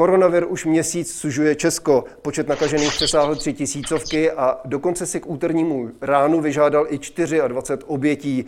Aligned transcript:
Koronavir 0.00 0.46
už 0.48 0.64
měsíc 0.66 1.14
sužuje 1.14 1.54
Česko. 1.54 2.04
Počet 2.22 2.48
nakažených 2.48 2.92
přesáhl 2.92 3.36
tři 3.36 3.52
tisícovky 3.52 4.30
a 4.30 4.60
dokonce 4.64 5.06
si 5.06 5.20
k 5.20 5.30
úternímu 5.30 5.90
ránu 6.00 6.40
vyžádal 6.40 6.86
i 6.88 6.98
24 6.98 7.42
obětí. 7.86 8.46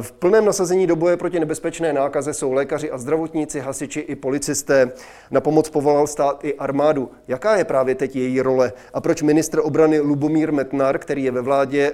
V 0.00 0.12
plném 0.12 0.44
nasazení 0.44 0.86
do 0.86 0.96
boje 0.96 1.16
proti 1.16 1.40
nebezpečné 1.40 1.92
nákaze 1.92 2.34
jsou 2.34 2.52
lékaři 2.52 2.90
a 2.90 2.98
zdravotníci, 2.98 3.60
hasiči 3.60 4.00
i 4.00 4.16
policisté. 4.16 4.92
Na 5.30 5.40
pomoc 5.40 5.70
povolal 5.70 6.06
stát 6.06 6.44
i 6.44 6.54
armádu. 6.54 7.10
Jaká 7.28 7.56
je 7.56 7.64
právě 7.64 7.94
teď 7.94 8.16
její 8.16 8.40
role? 8.40 8.72
A 8.94 9.00
proč 9.00 9.22
ministr 9.22 9.60
obrany 9.62 10.00
Lubomír 10.00 10.52
Metnar, 10.52 10.98
který 10.98 11.24
je 11.24 11.30
ve 11.30 11.40
vládě 11.40 11.92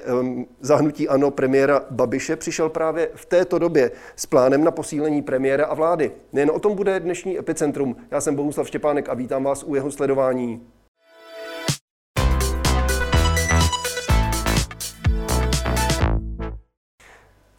zahnutí 0.61 1.09
ANO 1.09 1.31
premiéra 1.31 1.83
Babiše, 1.91 2.37
přišel 2.37 2.69
právě 2.69 3.11
v 3.15 3.27
této 3.27 3.59
době 3.59 3.91
s 4.17 4.27
plánem 4.27 4.65
na 4.65 4.71
posílení 4.71 5.23
premiéra 5.23 5.67
a 5.67 5.75
vlády? 5.75 6.13
Nejen 6.33 6.51
o 6.51 6.59
tom 6.59 6.75
bude 6.75 7.01
dnešní 7.01 7.39
epicentrum. 7.39 7.97
Já 8.11 8.21
jsem 8.21 8.35
Bohuslav 8.35 8.67
Štěpánek 8.99 9.09
a 9.09 9.15
vítám 9.15 9.45
vás 9.45 9.63
u 9.63 9.75
jeho 9.75 9.91
sledování. 9.91 10.63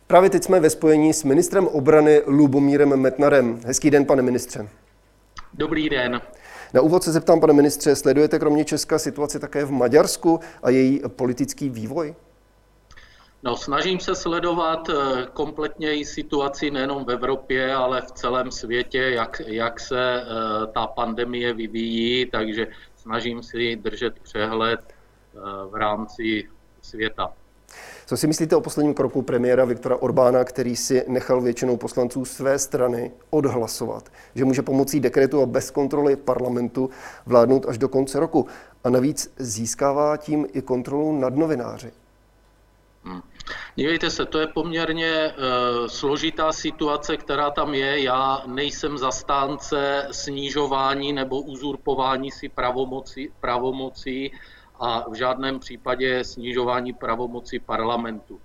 Právě 0.08 0.30
teď 0.30 0.44
jsme 0.44 0.60
ve 0.60 0.70
spojení 0.70 1.14
s 1.14 1.24
ministrem 1.24 1.68
obrany 1.68 2.22
Lubomírem 2.26 2.96
Metnarem. 2.96 3.60
Hezký 3.66 3.92
den, 3.92 4.06
pane 4.06 4.22
ministře. 4.22 4.68
Dobrý 5.54 5.90
den. 5.90 6.22
Na 6.74 6.82
úvod 6.82 7.04
se 7.04 7.12
zeptám, 7.12 7.40
pane 7.40 7.54
ministře, 7.54 7.96
sledujete 7.96 8.40
kromě 8.40 8.66
Česka 8.66 9.00
situaci 9.00 9.40
také 9.40 9.66
v 9.66 9.72
Maďarsku 9.72 10.40
a 10.64 10.70
její 10.70 11.02
politický 11.08 11.70
vývoj? 11.70 12.16
No, 13.44 13.58
snažím 13.58 14.00
se 14.00 14.16
sledovat 14.16 14.90
eh, 14.90 15.28
kompletně 15.34 15.96
i 15.96 16.06
situaci 16.06 16.72
nejenom 16.72 17.06
v 17.06 17.12
Evropě, 17.12 17.74
ale 17.74 18.02
v 18.02 18.12
celém 18.12 18.52
světě, 18.52 18.98
jak, 18.98 19.42
jak 19.46 19.80
se 19.80 20.24
uh, 20.24 20.74
ta 20.74 20.88
pandemie 20.88 21.54
vyvíjí, 21.54 22.26
takže 22.26 22.68
snažím 22.96 23.44
si 23.44 23.76
držet 23.76 24.20
přehled 24.20 24.80
uh, 25.34 25.72
v 25.72 25.76
rámci 25.76 26.50
světa. 26.82 27.34
Co 28.06 28.18
si 28.18 28.28
myslíte 28.28 28.56
o 28.56 28.62
posledním 28.62 28.94
kroku 28.94 29.22
premiéra 29.22 29.66
Viktora 29.66 29.96
Orbána, 29.96 30.44
který 30.44 30.76
si 30.76 31.06
nechal 31.08 31.42
většinou 31.42 31.78
poslanců 31.78 32.26
své 32.26 32.60
strany 32.60 33.12
odhlasovat, 33.30 34.10
že 34.36 34.46
může 34.46 34.62
pomocí 34.62 35.00
dekretu 35.00 35.42
a 35.42 35.46
bez 35.46 35.72
kontroly 35.72 36.16
parlamentu 36.16 36.90
vládnout 37.26 37.66
až 37.70 37.78
do 37.78 37.90
konce 37.90 38.20
roku 38.20 38.48
a 38.84 38.90
navíc 38.90 39.34
získává 39.38 40.18
tím 40.18 40.48
i 40.54 40.62
kontrolu 40.62 41.20
nad 41.20 41.36
novináři? 41.36 41.92
Hmm. 43.04 43.22
Dívejte 43.76 44.10
se, 44.10 44.26
to 44.26 44.40
je 44.40 44.48
poměrně 44.48 45.34
uh, 45.34 45.88
složitá 45.88 46.52
situace, 46.52 47.18
která 47.18 47.52
tam 47.52 47.74
je. 47.74 48.04
Já 48.04 48.44
nejsem 48.46 48.98
zastánce 48.98 50.08
snižování 50.12 51.14
nebo 51.14 51.42
uzurpování 51.42 52.32
si 52.32 52.50
pravomocí, 52.50 53.30
pravomocí 53.40 54.32
a 54.80 55.10
v 55.10 55.14
žádném 55.14 55.60
případě 55.60 56.24
snižování 56.24 56.94
pravomoci 56.94 57.60
parlamentu. 57.60 58.40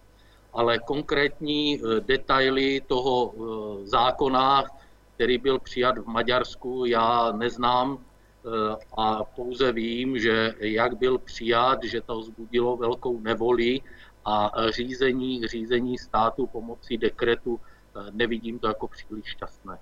Ale 0.53 0.79
konkrétní 0.79 1.81
eh, 1.81 2.01
detaily 2.01 2.81
toho 2.87 3.35
eh, 3.35 3.87
zákona, 3.87 4.65
který 5.15 5.39
byl 5.39 5.59
přijat 5.59 5.99
v 5.99 6.07
Maďarsku, 6.07 6.85
já 6.87 7.33
neznám 7.33 7.99
a 8.97 9.25
pouze 9.25 9.73
vím, 9.73 10.19
že 10.19 10.55
jak 10.61 10.97
byl 10.97 11.19
přijat, 11.19 11.85
že 11.85 12.01
to 12.01 12.19
vzbudilo 12.19 12.77
velkou 12.77 13.21
nevoli 13.21 13.81
a 14.25 14.53
řízení, 14.71 15.47
řízení 15.47 15.99
státu 15.99 16.47
pomocí 16.47 16.99
dekretu 16.99 17.61
nevidím 18.13 18.59
to 18.59 18.69
jako 18.69 18.89
příliš 18.89 19.25
šťastné. 19.27 19.79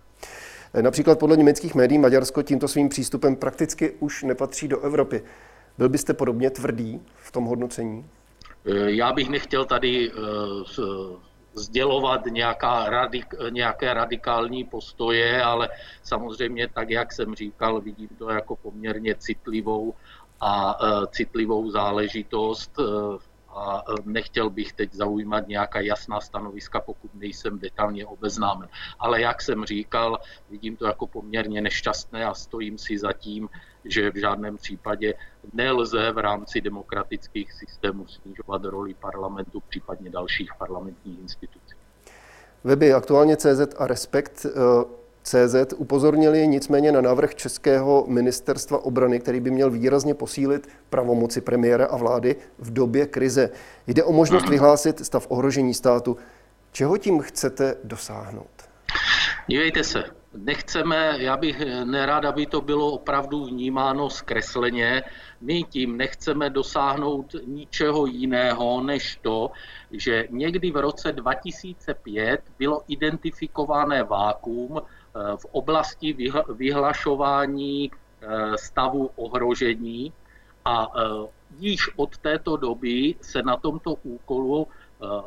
Například 0.81 1.19
podle 1.19 1.37
německých 1.37 1.75
médií 1.75 1.99
Maďarsko 1.99 2.43
tímto 2.43 2.69
svým 2.69 2.89
přístupem 2.89 3.37
prakticky 3.37 3.91
už 4.01 4.23
nepatří 4.23 4.69
do 4.69 4.81
Evropy. 4.81 5.23
Byl 5.79 5.89
byste 5.89 6.15
podobně 6.15 6.51
tvrdý 6.51 7.01
v 7.17 7.33
tom 7.33 7.45
hodnocení? 7.45 8.07
Eh, 8.67 8.91
já 8.91 9.13
bych 9.13 9.29
nechtěl 9.29 9.65
tady 9.65 10.13
sdělovat 11.55 12.27
nějaká 12.27 12.91
radik, 12.91 13.35
nějaké 13.51 13.95
radikální 13.95 14.65
postoje, 14.65 15.43
ale 15.43 15.69
samozřejmě 16.03 16.69
tak, 16.69 16.91
jak 16.91 17.13
jsem 17.13 17.35
říkal, 17.35 17.81
vidím 17.81 18.09
to 18.19 18.31
jako 18.31 18.57
poměrně 18.57 19.15
citlivou 19.15 19.95
a 20.41 20.79
citlivou 21.11 21.71
záležitost 21.71 22.79
a 23.55 23.85
nechtěl 24.05 24.51
bych 24.51 24.73
teď 24.73 24.93
zaujímat 24.93 25.49
nějaká 25.49 25.81
jasná 25.81 26.21
stanoviska, 26.21 26.81
pokud 26.81 27.15
nejsem 27.15 27.59
detailně 27.59 28.07
obeznámen. 28.07 28.69
Ale 28.99 29.21
jak 29.21 29.43
jsem 29.43 29.65
říkal, 29.65 30.19
vidím 30.51 30.77
to 30.77 30.87
jako 30.87 31.07
poměrně 31.07 31.61
nešťastné 31.61 32.25
a 32.25 32.35
stojím 32.35 32.79
si 32.79 32.99
za 32.99 33.13
tím, 33.13 33.49
že 33.85 34.11
v 34.11 34.17
žádném 34.17 34.57
případě 34.57 35.15
nelze 35.53 36.13
v 36.13 36.19
rámci 36.19 36.61
demokratických 36.61 37.53
systémů 37.53 38.07
snižovat 38.07 38.65
roli 38.65 38.95
parlamentu, 38.95 39.63
případně 39.69 40.11
dalších 40.11 40.51
parlamentních 40.59 41.19
institucí. 41.19 41.75
Weby 42.65 42.93
aktuálně 42.93 43.37
CZ 43.37 43.75
a 43.79 43.87
Respekt 43.87 44.47
eh, 44.47 44.51
CZ 45.23 45.73
upozornili 45.77 46.49
nicméně 46.49 46.93
na 46.93 47.01
návrh 47.01 47.35
Českého 47.35 48.05
ministerstva 48.09 48.85
obrany, 48.85 49.21
který 49.21 49.41
by 49.41 49.51
měl 49.51 49.71
výrazně 49.71 50.15
posílit 50.15 50.69
pravomoci 50.91 51.41
premiéra 51.41 51.87
a 51.87 51.97
vlády 51.97 52.37
v 52.59 52.73
době 52.73 53.07
krize. 53.07 53.51
Jde 53.87 54.05
o 54.05 54.13
možnost 54.13 54.49
vyhlásit 54.51 55.05
stav 55.07 55.27
ohrožení 55.29 55.75
státu. 55.75 56.17
Čeho 56.73 56.99
tím 56.99 57.21
chcete 57.21 57.77
dosáhnout? 57.85 58.51
Dívejte 59.47 59.85
se, 59.85 60.05
nechceme, 60.37 61.15
já 61.19 61.37
bych 61.37 61.61
nerad, 61.85 62.25
aby 62.25 62.47
to 62.47 62.61
bylo 62.61 62.91
opravdu 62.91 63.45
vnímáno 63.45 64.11
zkresleně. 64.11 65.03
My 65.41 65.63
tím 65.63 65.97
nechceme 65.97 66.51
dosáhnout 66.51 67.35
ničeho 67.47 68.07
jiného, 68.07 68.83
než 68.83 69.19
to, 69.23 69.51
že 69.91 70.27
někdy 70.31 70.71
v 70.71 70.77
roce 70.77 71.13
2005 71.13 72.41
bylo 72.59 72.83
identifikované 72.89 74.03
vákuum 74.03 74.79
eh, 74.79 75.02
v 75.37 75.45
oblasti 75.53 76.17
vyhlašování 76.49 77.91
eh, 77.91 78.59
stavu 78.59 79.11
ohrožení 79.17 80.13
a 80.65 80.87
eh, 80.87 81.29
již 81.59 81.91
od 81.97 82.19
této 82.19 82.57
doby 82.57 83.15
se 83.21 83.43
na 83.43 83.57
tomto 83.57 83.95
úkolu, 84.03 84.69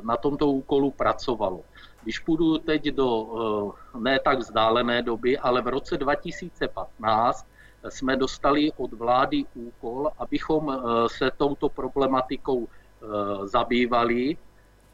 na 0.01 0.17
tomto 0.17 0.47
úkolu 0.47 0.91
pracovalo. 0.91 1.61
Když 2.05 2.19
půjdu 2.19 2.57
teď 2.57 2.83
do 2.83 3.09
eh, 3.95 3.99
ne 3.99 4.19
tak 4.19 4.39
vzdálené 4.39 5.01
doby, 5.01 5.37
ale 5.37 5.61
v 5.61 5.67
roce 5.67 5.97
2015 5.97 7.47
jsme 7.89 8.15
dostali 8.15 8.71
od 8.77 8.93
vlády 8.93 9.45
úkol, 9.53 10.11
abychom 10.17 10.69
eh, 10.69 11.09
se 11.09 11.31
touto 11.37 11.69
problematikou 11.69 12.67
eh, 12.67 13.07
zabývali 13.47 14.37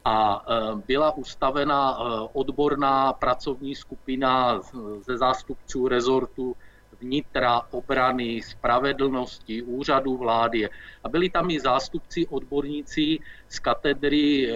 a 0.04 0.44
byla 0.86 1.16
ustavena 1.16 1.98
odborná 2.32 3.12
pracovní 3.12 3.74
skupina 3.74 4.60
ze 5.06 5.16
zástupců 5.18 5.88
rezortu 5.88 6.56
vnitra, 7.00 7.60
obrany, 7.70 8.42
spravedlnosti, 8.42 9.62
úřadu 9.62 10.16
vlády. 10.16 10.68
A 11.04 11.08
byli 11.08 11.30
tam 11.30 11.50
i 11.50 11.60
zástupci 11.60 12.26
odborníci 12.26 13.18
z 13.48 13.58
katedry 13.58 14.54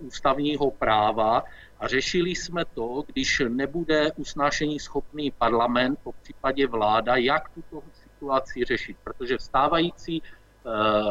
ústavního 0.00 0.70
práva, 0.70 1.44
a 1.80 1.88
řešili 1.88 2.30
jsme 2.30 2.64
to, 2.64 3.04
když 3.06 3.42
nebude 3.48 4.12
usnášení 4.12 4.80
schopný 4.80 5.30
parlament, 5.30 5.98
po 6.02 6.12
případě 6.12 6.66
vláda, 6.66 7.16
jak 7.16 7.48
tuto 7.48 7.82
situaci 7.92 8.64
řešit. 8.64 8.96
Protože 9.04 9.38
vstávající 9.38 10.22
eh, 10.24 10.45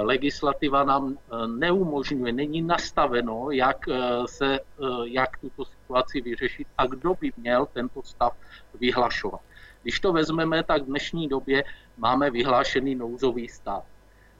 legislativa 0.01 0.83
nám 0.83 1.15
eh, 1.15 1.47
neumožňuje, 1.47 2.33
není 2.33 2.61
nastaveno, 2.61 3.51
jak, 3.51 3.87
eh, 3.87 4.27
se, 4.27 4.59
jak 5.03 5.37
tuto 5.37 5.65
situaci 5.65 6.21
vyřešit 6.21 6.67
a 6.77 6.85
kdo 6.85 7.15
by 7.21 7.31
měl 7.37 7.67
tento 7.73 8.03
stav 8.03 8.35
vyhlašovat. 8.79 9.41
Když 9.83 9.99
to 9.99 10.13
vezmeme, 10.13 10.63
tak 10.63 10.81
v 10.81 10.85
dnešní 10.85 11.27
době 11.27 11.63
máme 11.97 12.31
vyhlášený 12.31 12.95
nouzový 12.95 13.47
stav. 13.47 13.83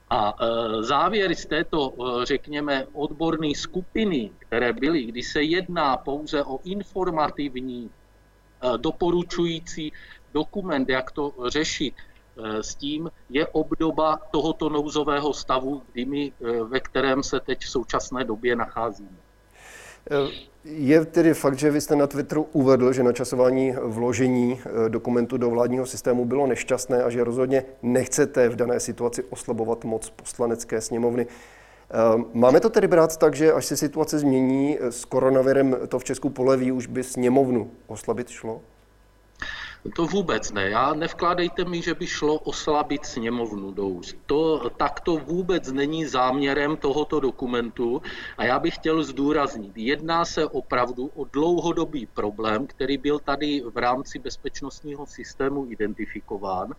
A 0.10 0.34
závěr 0.80 1.36
z 1.36 1.46
této, 1.46 1.94
řekněme, 2.24 2.86
odborné 2.94 3.56
skupiny, 3.56 4.32
které 4.40 4.74
byly, 4.74 5.04
kdy 5.04 5.24
se 5.24 5.44
jedná 5.44 5.98
pouze 5.98 6.44
o 6.44 6.60
informativní, 6.64 7.90
doporučující 8.78 9.94
dokument, 10.34 10.90
jak 10.90 11.12
to 11.12 11.34
řešit, 11.48 11.94
s 12.62 12.76
tím 12.76 13.12
je 13.30 13.48
obdoba 13.48 14.20
tohoto 14.32 14.70
nouzového 14.70 15.34
stavu, 15.34 15.82
kdy 15.92 16.06
my, 16.06 16.34
ve 16.64 16.80
kterém 16.80 17.24
se 17.24 17.40
teď 17.40 17.60
v 17.60 17.70
současné 17.70 18.24
době 18.24 18.56
nacházíme. 18.56 19.18
Je 20.66 21.06
tedy 21.06 21.34
fakt, 21.34 21.60
že 21.60 21.72
vy 21.72 21.82
jste 21.82 21.96
na 21.96 22.08
Twitteru 22.08 22.48
uvedl, 22.52 22.94
že 22.94 23.04
načasování 23.04 23.74
vložení 23.84 24.62
eh, 24.66 24.90
dokumentu 24.90 25.38
do 25.38 25.50
vládního 25.50 25.86
systému 25.86 26.26
bylo 26.26 26.48
nešťastné 26.48 27.04
a 27.04 27.10
že 27.10 27.24
rozhodně 27.24 27.64
nechcete 27.82 28.50
v 28.50 28.56
dané 28.56 28.80
situaci 28.80 29.24
oslabovat 29.24 29.86
moc 29.86 30.10
poslanecké 30.10 30.82
sněmovny. 30.82 31.28
Eh, 31.28 32.24
máme 32.34 32.60
to 32.60 32.70
tedy 32.70 32.88
brát 32.88 33.18
tak, 33.18 33.36
že 33.36 33.54
až 33.54 33.66
se 33.66 33.78
situace 33.78 34.20
změní 34.20 34.78
eh, 34.80 34.92
s 34.92 35.06
koronavirem, 35.06 35.78
to 35.88 36.00
v 36.00 36.04
Česku 36.04 36.30
poleví, 36.30 36.72
už 36.72 36.88
by 36.88 37.04
sněmovnu 37.04 37.72
oslabit 37.88 38.30
šlo? 38.30 38.62
To 39.94 40.06
vůbec 40.06 40.52
ne. 40.52 40.70
Já 40.70 40.94
nevkládejte 40.94 41.66
mi, 41.66 41.82
že 41.82 41.94
by 41.94 42.08
šlo 42.08 42.40
oslabit 42.40 43.06
sněmovnu 43.06 43.72
do 43.72 43.88
úst. 43.88 44.18
To, 44.26 44.70
tak 44.70 45.00
to 45.00 45.18
vůbec 45.18 45.72
není 45.72 46.06
záměrem 46.06 46.78
tohoto 46.78 47.20
dokumentu 47.20 48.02
a 48.38 48.46
já 48.46 48.60
bych 48.60 48.76
chtěl 48.76 49.04
zdůraznit, 49.04 49.78
jedná 49.78 50.26
se 50.26 50.46
opravdu 50.46 51.12
o 51.16 51.26
dlouhodobý 51.26 52.06
problém, 52.06 52.68
který 52.68 52.98
byl 52.98 53.20
tady 53.20 53.64
v 53.74 53.78
rámci 53.78 54.20
bezpečnostního 54.20 55.06
systému 55.06 55.72
identifikován 55.72 56.76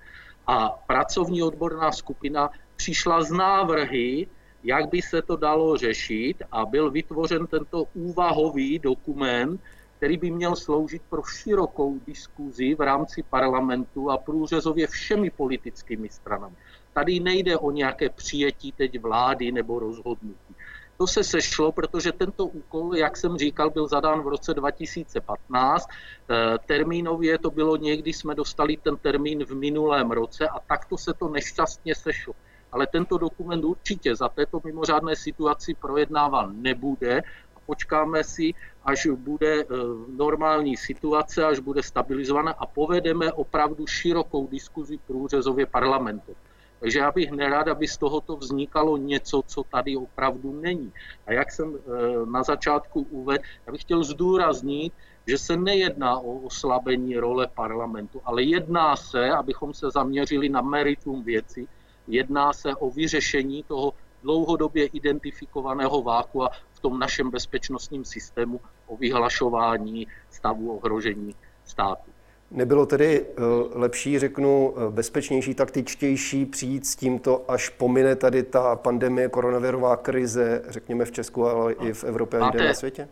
a 0.46 0.68
pracovní 0.68 1.42
odborná 1.42 1.92
skupina 1.92 2.50
přišla 2.76 3.22
z 3.22 3.30
návrhy, 3.30 4.26
jak 4.64 4.88
by 4.88 5.02
se 5.02 5.22
to 5.22 5.36
dalo 5.36 5.76
řešit 5.76 6.42
a 6.52 6.66
byl 6.66 6.90
vytvořen 6.90 7.46
tento 7.46 7.84
úvahový 7.94 8.78
dokument, 8.78 9.60
který 9.96 10.16
by 10.16 10.30
měl 10.30 10.56
sloužit 10.56 11.02
pro 11.08 11.22
širokou 11.22 11.98
diskuzi 12.06 12.74
v 12.74 12.80
rámci 12.80 13.22
parlamentu 13.22 14.10
a 14.10 14.18
průřezově 14.18 14.86
všemi 14.86 15.30
politickými 15.30 16.08
stranami. 16.08 16.56
Tady 16.92 17.20
nejde 17.20 17.58
o 17.58 17.70
nějaké 17.70 18.08
přijetí 18.08 18.72
teď 18.72 19.00
vlády 19.00 19.52
nebo 19.52 19.78
rozhodnutí. 19.78 20.54
To 20.96 21.06
se 21.06 21.24
sešlo, 21.24 21.72
protože 21.72 22.12
tento 22.12 22.46
úkol, 22.46 22.96
jak 22.96 23.16
jsem 23.16 23.36
říkal, 23.36 23.70
byl 23.70 23.88
zadán 23.88 24.22
v 24.22 24.28
roce 24.28 24.54
2015. 24.54 25.86
Eh, 25.88 26.58
termínově 26.66 27.38
to 27.38 27.50
bylo 27.50 27.76
někdy, 27.76 28.12
jsme 28.12 28.34
dostali 28.34 28.76
ten 28.76 28.96
termín 28.96 29.44
v 29.44 29.54
minulém 29.54 30.10
roce 30.10 30.48
a 30.48 30.58
takto 30.60 30.98
se 30.98 31.12
to 31.14 31.28
nešťastně 31.28 31.94
sešlo. 31.94 32.34
Ale 32.72 32.86
tento 32.86 33.18
dokument 33.18 33.64
určitě 33.64 34.16
za 34.16 34.28
této 34.28 34.60
mimořádné 34.64 35.16
situaci 35.16 35.74
projednáván 35.74 36.62
nebude 36.62 37.22
počkáme 37.66 38.24
si, 38.24 38.54
až 38.84 39.06
bude 39.06 39.62
eh, 39.62 39.66
normální 40.08 40.76
situace, 40.76 41.44
až 41.44 41.58
bude 41.58 41.82
stabilizovaná 41.82 42.52
a 42.52 42.66
povedeme 42.66 43.32
opravdu 43.32 43.86
širokou 43.86 44.46
diskuzi 44.46 44.98
průřezově 45.06 45.66
parlamentu. 45.66 46.36
Takže 46.80 46.98
já 46.98 47.12
bych 47.12 47.30
nerad, 47.30 47.68
aby 47.68 47.88
z 47.88 47.96
tohoto 47.96 48.36
vznikalo 48.36 48.96
něco, 48.96 49.42
co 49.46 49.62
tady 49.62 49.96
opravdu 49.96 50.60
není. 50.60 50.92
A 51.26 51.32
jak 51.32 51.52
jsem 51.52 51.74
eh, 51.74 52.26
na 52.30 52.42
začátku 52.42 53.06
uvedl, 53.10 53.44
já 53.66 53.72
bych 53.72 53.80
chtěl 53.80 54.04
zdůraznit, 54.04 54.92
že 55.26 55.38
se 55.38 55.56
nejedná 55.56 56.18
o 56.18 56.46
oslabení 56.46 57.16
role 57.16 57.46
parlamentu, 57.54 58.20
ale 58.24 58.42
jedná 58.42 58.96
se, 58.96 59.30
abychom 59.30 59.74
se 59.74 59.90
zaměřili 59.90 60.48
na 60.48 60.60
meritum 60.60 61.22
věci, 61.22 61.66
jedná 62.08 62.52
se 62.52 62.74
o 62.74 62.90
vyřešení 62.90 63.62
toho 63.62 63.92
dlouhodobě 64.22 64.86
identifikovaného 64.86 66.02
váku 66.02 66.44
a 66.44 66.50
v 66.76 66.80
tom 66.80 66.98
našem 66.98 67.30
bezpečnostním 67.30 68.04
systému 68.04 68.60
o 68.86 68.96
vyhlašování 68.96 70.06
stavu 70.30 70.76
ohrožení 70.76 71.34
státu. 71.64 72.10
Nebylo 72.50 72.86
tedy 72.86 73.26
eh, 73.26 73.42
lepší, 73.74 74.18
řeknu, 74.18 74.74
eh, 74.76 74.90
bezpečnější, 74.90 75.54
taktičtější 75.54 76.46
přijít 76.46 76.86
s 76.86 76.96
tímto, 76.96 77.50
až 77.50 77.68
pomine 77.68 78.16
tady 78.16 78.42
ta 78.42 78.76
pandemie, 78.76 79.28
koronavirová 79.28 79.96
krize, 79.96 80.62
řekněme 80.68 81.04
v 81.04 81.12
Česku, 81.12 81.46
ale 81.46 81.72
i 81.72 81.92
v 81.92 82.04
Evropě 82.04 82.40
a 82.40 82.44
jinde 82.44 82.68
na 82.68 82.74
světě? 82.74 83.08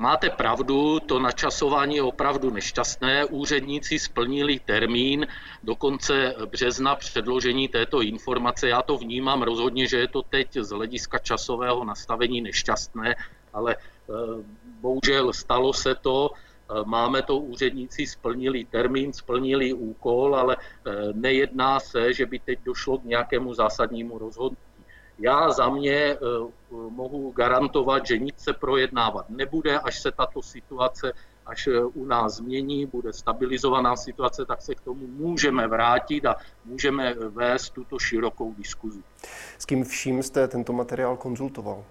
Máte 0.00 0.30
pravdu, 0.30 1.00
to 1.00 1.18
načasování 1.18 1.96
je 1.96 2.02
opravdu 2.02 2.50
nešťastné. 2.50 3.24
Úředníci 3.24 3.98
splnili 3.98 4.58
termín 4.58 5.26
do 5.62 5.76
konce 5.76 6.34
března 6.46 6.96
předložení 6.96 7.68
této 7.68 8.02
informace. 8.02 8.68
Já 8.68 8.82
to 8.82 8.98
vnímám 8.98 9.42
rozhodně, 9.42 9.86
že 9.86 9.98
je 9.98 10.08
to 10.08 10.22
teď 10.22 10.56
z 10.60 10.70
hlediska 10.70 11.18
časového 11.18 11.84
nastavení 11.84 12.40
nešťastné, 12.40 13.16
ale 13.52 13.76
eh, 13.76 14.12
bohužel 14.80 15.32
stalo 15.32 15.72
se 15.72 15.94
to. 15.94 16.30
Eh, 16.30 16.84
máme 16.84 17.22
to, 17.22 17.38
úředníci 17.38 18.06
splnili 18.06 18.64
termín, 18.64 19.12
splnili 19.12 19.72
úkol, 19.72 20.36
ale 20.36 20.56
eh, 20.56 20.92
nejedná 21.12 21.80
se, 21.80 22.14
že 22.14 22.26
by 22.26 22.38
teď 22.38 22.58
došlo 22.64 22.98
k 22.98 23.04
nějakému 23.04 23.54
zásadnímu 23.54 24.18
rozhodnutí. 24.18 24.67
Já 25.18 25.50
za 25.50 25.68
mě 25.68 25.94
eh, 25.94 26.16
mohu 26.70 27.32
garantovat, 27.32 28.06
že 28.06 28.18
nic 28.18 28.38
se 28.38 28.52
projednávat 28.52 29.30
nebude, 29.30 29.78
až 29.78 30.00
se 30.00 30.12
tato 30.12 30.42
situace 30.42 31.12
až 31.46 31.66
eh, 31.66 31.84
u 31.84 32.04
nás 32.04 32.34
změní, 32.34 32.86
bude 32.86 33.12
stabilizovaná 33.12 33.96
situace, 33.96 34.44
tak 34.44 34.62
se 34.62 34.74
k 34.74 34.80
tomu 34.80 35.06
můžeme 35.06 35.68
vrátit 35.68 36.26
a 36.26 36.36
můžeme 36.64 37.14
vést 37.14 37.70
tuto 37.70 37.98
širokou 37.98 38.54
diskuzi. 38.54 39.02
S 39.58 39.64
kým 39.64 39.84
vším 39.84 40.22
jste 40.22 40.48
tento 40.48 40.72
materiál 40.72 41.16
konzultoval? 41.16 41.84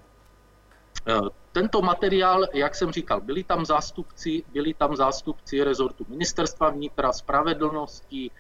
Eh, 1.08 1.20
tento 1.52 1.82
materiál, 1.82 2.46
jak 2.54 2.76
jsem 2.76 2.92
říkal, 2.92 3.22
byli 3.22 3.44
tam 3.44 3.66
zástupci, 3.66 4.44
byli 4.54 4.74
tam 4.74 4.96
zástupci 4.96 5.64
rezortu 5.64 6.06
ministerstva 6.10 6.70
vnitra, 6.70 7.14
spravedlnosti, 7.14 8.32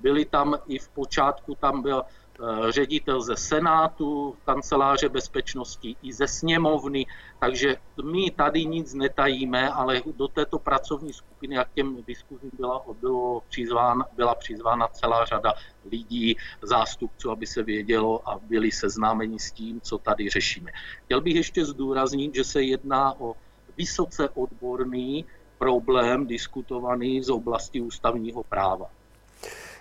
byli 0.00 0.24
tam 0.24 0.58
i 0.66 0.78
v 0.78 0.88
počátku, 0.88 1.54
tam 1.54 1.82
byl 1.82 2.02
Eh, 2.02 2.27
ředitel 2.68 3.22
ze 3.22 3.36
Senátu, 3.36 4.36
kanceláře 4.44 5.08
bezpečnosti 5.08 5.96
i 6.02 6.12
ze 6.12 6.28
sněmovny, 6.28 7.06
takže 7.40 7.76
my 8.04 8.30
tady 8.30 8.64
nic 8.64 8.94
netajíme, 8.94 9.70
ale 9.70 10.02
do 10.16 10.28
této 10.28 10.58
pracovní 10.58 11.12
skupiny 11.12 11.58
a 11.58 11.64
k 11.64 11.72
těm 11.72 12.04
diskuzím 12.06 12.50
byla, 12.52 12.82
bylo 13.00 13.42
přizván, 13.48 14.04
byla 14.16 14.34
přizvána 14.34 14.88
celá 14.88 15.24
řada 15.24 15.52
lidí, 15.90 16.36
zástupců, 16.62 17.30
aby 17.30 17.46
se 17.46 17.62
vědělo 17.62 18.28
a 18.28 18.38
byli 18.38 18.72
seznámeni 18.72 19.38
s 19.38 19.52
tím, 19.52 19.80
co 19.80 19.98
tady 19.98 20.30
řešíme. 20.30 20.70
Chtěl 21.04 21.20
bych 21.20 21.34
ještě 21.34 21.64
zdůraznit, 21.64 22.34
že 22.34 22.44
se 22.44 22.62
jedná 22.62 23.20
o 23.20 23.34
vysoce 23.76 24.28
odborný 24.28 25.24
problém 25.58 26.26
diskutovaný 26.26 27.22
z 27.22 27.30
oblasti 27.30 27.80
ústavního 27.80 28.44
práva. 28.44 28.90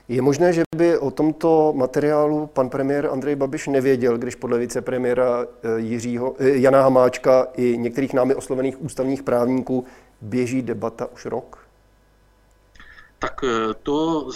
Je 0.09 0.21
možné, 0.21 0.53
že 0.53 0.63
by 0.75 0.97
o 0.97 1.11
tomto 1.11 1.73
materiálu 1.75 2.47
pan 2.47 2.69
premiér 2.69 3.05
Andrej 3.11 3.35
Babiš 3.35 3.67
nevěděl, 3.67 4.17
když 4.17 4.35
podle 4.35 4.57
vicepremiéra 4.57 5.43
eh, 5.43 5.79
Jiřího, 5.79 6.35
eh, 6.39 6.49
Jana 6.49 6.81
Hamáčka 6.81 7.47
i 7.57 7.77
některých 7.77 8.13
námi 8.13 8.35
oslovených 8.35 8.81
ústavních 8.81 9.23
právníků 9.23 9.85
běží 10.21 10.61
debata 10.61 11.11
už 11.13 11.25
rok? 11.25 11.66
Tak 13.19 13.43
eh, 13.43 13.73
to 13.83 14.29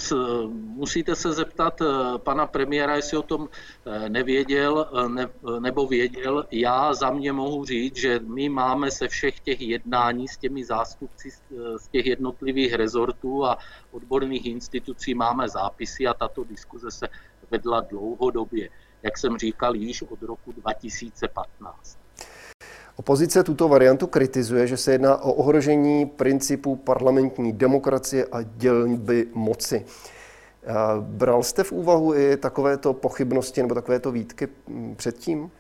musíte 0.54 1.16
se 1.16 1.34
zeptat 1.34 1.82
eh, 1.82 1.86
pana 2.18 2.48
premiéra, 2.48 2.96
jestli 2.96 3.18
o 3.18 3.22
tom 3.22 3.50
eh, 3.86 4.10
nevěděl 4.10 4.90
ne, 5.08 5.30
nebo 5.60 5.88
věděl. 5.88 6.46
Já 6.52 6.94
za 6.94 7.12
mě 7.12 7.34
mohu 7.34 7.66
říct, 7.66 7.96
že 7.98 8.20
my 8.20 8.50
máme 8.50 8.92
se 8.92 9.08
všech 9.08 9.40
těch 9.40 9.62
jednání 9.62 10.28
s 10.28 10.38
těmi 10.38 10.66
zástupci 10.66 11.30
z 11.78 11.88
těch 11.88 12.06
jednotlivých 12.06 12.74
rezortů 12.74 13.46
a 13.46 13.58
odborných 13.92 14.46
institucí 14.46 15.14
máme 15.14 15.50
zápisy 15.50 16.08
a 16.08 16.14
tato 16.14 16.44
diskuze 16.44 16.92
se 16.92 17.08
vedla 17.52 17.82
dlouhodobě, 17.82 18.70
jak 19.04 19.18
jsem 19.18 19.38
říkal, 19.38 19.76
již 19.76 20.02
od 20.02 20.22
roku 20.22 20.52
2015. 20.52 21.98
Opozice 23.02 23.44
tuto 23.44 23.68
variantu 23.68 24.08
kritizuje, 24.08 24.68
že 24.68 24.78
se 24.78 24.92
jedná 24.92 25.18
o 25.18 25.34
ohrožení 25.34 26.06
principů 26.06 26.76
parlamentní 26.76 27.54
demokracie 27.54 28.26
a 28.32 28.42
dělby 28.42 29.28
moci. 29.34 29.86
Bral 31.00 31.44
jste 31.44 31.64
v 31.64 31.72
úvahu 31.72 32.16
i 32.16 32.38
takovéto 32.38 32.94
pochybnosti 32.94 33.62
nebo 33.62 33.76
takovéto 33.76 34.12
výtky 34.12 34.48
předtím? 34.96 35.52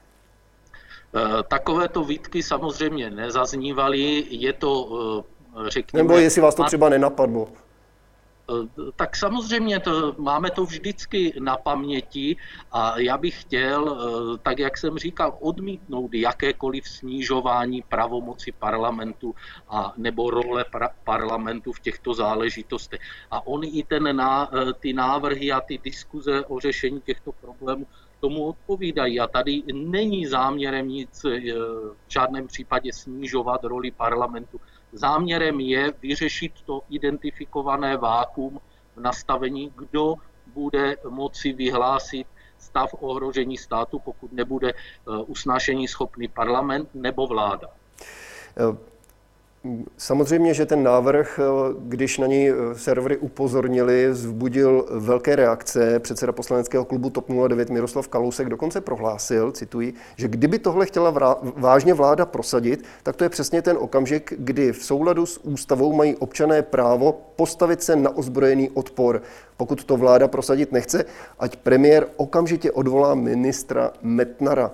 E, 1.16 1.44
takovéto 1.44 2.04
výtky 2.04 2.44
samozřejmě 2.44 3.10
nezaznívaly. 3.10 4.24
Je 4.30 4.54
to, 4.54 4.90
e, 5.66 5.70
řekněme... 5.70 6.04
Nebo 6.04 6.18
jestli 6.18 6.42
vás 6.42 6.56
to 6.56 6.64
třeba 6.64 6.90
nenapadlo? 6.90 7.48
Eh, 8.50 8.92
tak 8.96 9.16
samozřejmě 9.16 9.80
to, 9.80 10.16
máme 10.18 10.52
to 10.52 10.66
vždycky 10.66 11.34
na 11.40 11.58
paměti 11.58 12.38
a 12.72 13.00
já 13.00 13.18
bych 13.18 13.42
chtěl, 13.42 13.82
eh, 13.86 14.38
tak 14.44 14.60
jak 14.60 14.78
jsem 14.78 14.98
říkal, 14.98 15.38
odmítnout 15.42 16.14
jakékoliv 16.14 16.88
snižování 16.88 17.82
pravomoci 17.82 18.52
parlamentu 18.52 19.36
a 19.70 19.94
nebo 19.98 20.30
role 20.30 20.66
pra, 20.72 20.90
parlamentu 21.04 21.72
v 21.72 21.80
těchto 21.80 22.14
záležitostech. 22.14 23.00
A 23.32 23.48
oni 23.48 23.68
i 23.68 23.84
ten, 23.84 24.16
ná, 24.16 24.50
eh, 24.54 24.74
ty 24.74 24.94
návrhy 24.94 25.52
a 25.52 25.62
ty 25.62 25.78
diskuze 25.78 26.46
o 26.46 26.60
řešení 26.60 27.02
těchto 27.02 27.32
problémů 27.32 27.88
tomu 28.20 28.46
odpovídají. 28.46 29.20
A 29.20 29.28
tady 29.28 29.64
není 29.74 30.28
záměrem 30.28 30.88
nic 30.88 31.24
v 31.24 31.96
žádném 32.08 32.48
případě 32.48 32.94
snižovat 32.94 33.64
roli 33.64 33.92
parlamentu. 33.92 34.62
Záměrem 34.94 35.60
je 35.60 35.94
vyřešit 36.02 36.52
to 36.66 36.82
identifikované 36.90 37.98
vákum 37.98 38.60
v 38.96 39.00
nastavení, 39.02 39.74
kdo 39.76 40.16
bude 40.48 40.96
moci 41.10 41.54
vyhlásit 41.54 42.28
stav 42.58 42.94
ohrožení 43.00 43.58
státu, 43.58 44.00
pokud 44.00 44.32
nebude 44.32 44.70
eh, 44.70 44.76
usnášení 45.26 45.88
schopný 45.88 46.28
parlament 46.28 46.90
nebo 46.94 47.28
vláda. 47.28 47.68
Samozřejmě, 49.98 50.54
že 50.54 50.66
ten 50.66 50.84
návrh, 50.84 51.40
eh, 51.40 51.74
když 51.80 52.18
na 52.18 52.28
něj 52.28 52.50
eh, 52.50 52.78
servery 52.78 53.18
upozornili, 53.18 54.10
vzbudil 54.10 54.86
velké 54.90 55.36
reakce. 55.36 56.00
Předseda 56.00 56.32
poslaneckého 56.32 56.86
klubu 56.86 57.10
TOP 57.10 57.30
09 57.30 57.70
Miroslav 57.70 58.08
Kalousek 58.08 58.50
dokonce 58.50 58.82
prohlásil, 58.82 59.52
cituji, 59.52 59.94
že 60.16 60.28
kdyby 60.28 60.60
tohle 60.60 60.86
chtěla 60.86 61.38
vážně 61.56 61.94
vláda 61.94 62.26
prosadit, 62.26 62.86
tak 63.04 63.16
to 63.16 63.24
je 63.24 63.30
přesně 63.30 63.62
ten 63.62 63.78
okamžik, 63.80 64.34
kdy 64.38 64.72
v 64.72 64.86
souladu 64.86 65.26
s 65.26 65.46
ústavou 65.46 65.94
mají 65.94 66.16
občané 66.16 66.62
právo 66.62 67.22
postavit 67.36 67.84
se 67.84 67.96
na 67.96 68.18
ozbrojený 68.18 68.70
odpor. 68.70 69.22
Pokud 69.58 69.84
to 69.84 69.98
vláda 69.98 70.28
prosadit 70.28 70.72
nechce, 70.72 71.06
ať 71.40 71.56
premiér 71.56 72.08
okamžitě 72.16 72.72
odvolá 72.72 73.16
ministra 73.16 73.92
Metnara. 74.02 74.72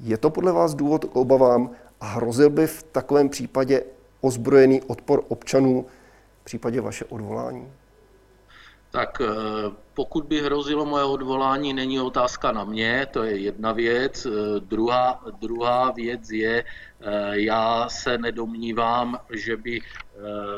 Je 0.00 0.18
to 0.18 0.30
podle 0.30 0.52
vás 0.52 0.74
důvod 0.74 1.04
k 1.04 1.16
obavám 1.16 1.70
a 2.00 2.06
hrozil 2.06 2.50
by 2.50 2.66
v 2.66 2.82
takovém 2.82 3.28
případě 3.28 3.82
ozbrojený 4.22 4.82
odpor 4.82 5.24
občanů 5.28 5.86
v 6.40 6.44
případě 6.44 6.80
vaše 6.80 7.04
odvolání? 7.04 7.72
Tak 8.92 9.20
eh, 9.20 9.26
pokud 9.94 10.24
by 10.24 10.40
hrozilo 10.40 10.84
moje 10.84 11.04
odvolání, 11.04 11.72
není 11.72 12.00
otázka 12.00 12.52
na 12.52 12.64
mě, 12.64 13.06
to 13.10 13.22
je 13.22 13.36
jedna 13.36 13.72
věc. 13.72 14.26
Eh, 14.26 14.60
druhá, 14.60 15.24
druhá 15.40 15.90
věc 15.90 16.30
je, 16.30 16.64
eh, 16.64 17.40
já 17.40 17.88
se 17.88 18.18
nedomnívám, 18.18 19.18
že 19.30 19.56
by 19.56 19.80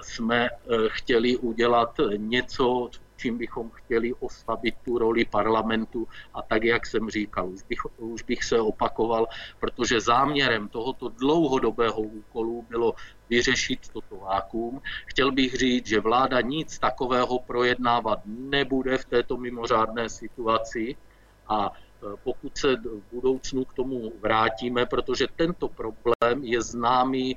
jsme 0.02 0.48
chtěli 0.88 1.36
udělat 1.36 2.00
něco, 2.16 2.90
čím 3.24 3.38
bychom 3.38 3.70
chtěli 3.70 4.12
oslabit 4.20 4.74
tu 4.84 4.98
roli 4.98 5.24
parlamentu 5.24 6.08
a 6.34 6.42
tak, 6.42 6.64
jak 6.64 6.86
jsem 6.86 7.10
říkal, 7.10 7.48
už 7.48 7.62
bych, 7.62 7.80
už 7.96 8.22
bych 8.22 8.44
se 8.44 8.60
opakoval, 8.60 9.26
protože 9.60 10.00
záměrem 10.00 10.68
tohoto 10.68 11.08
dlouhodobého 11.08 12.00
úkolu 12.00 12.66
bylo 12.68 12.94
vyřešit 13.30 13.88
toto 13.88 14.16
vákuum. 14.16 14.82
Chtěl 15.06 15.32
bych 15.32 15.54
říct, 15.54 15.86
že 15.86 16.00
vláda 16.00 16.40
nic 16.40 16.78
takového 16.78 17.38
projednávat 17.48 18.20
nebude 18.26 18.98
v 18.98 19.04
této 19.04 19.36
mimořádné 19.36 20.08
situaci 20.08 20.96
a 21.48 21.72
e, 21.72 22.16
pokud 22.24 22.52
se 22.58 22.76
v 22.76 23.00
budoucnu 23.12 23.64
k 23.64 23.72
tomu 23.72 24.12
vrátíme, 24.20 24.86
protože 24.86 25.32
tento 25.36 25.68
problém 25.68 26.44
je 26.44 26.60
známý 26.60 27.32
e, 27.32 27.36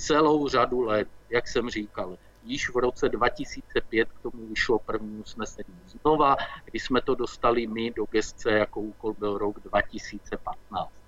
celou 0.00 0.48
řadu 0.48 0.80
let, 0.80 1.08
jak 1.28 1.44
jsem 1.48 1.68
říkal. 1.68 2.16
Již 2.44 2.70
v 2.70 2.76
roce 2.76 3.08
2005 3.08 4.08
k 4.12 4.20
tomu 4.22 4.46
vyšlo 4.46 4.78
první 4.78 5.18
usnesení 5.18 5.80
znova, 5.86 6.36
kdy 6.64 6.80
jsme 6.80 7.00
to 7.02 7.14
dostali 7.14 7.66
my 7.66 7.90
do 7.90 8.04
gestce, 8.10 8.50
jako 8.50 8.80
úkol 8.80 9.14
byl 9.18 9.38
rok 9.38 9.60
2015. 9.60 11.00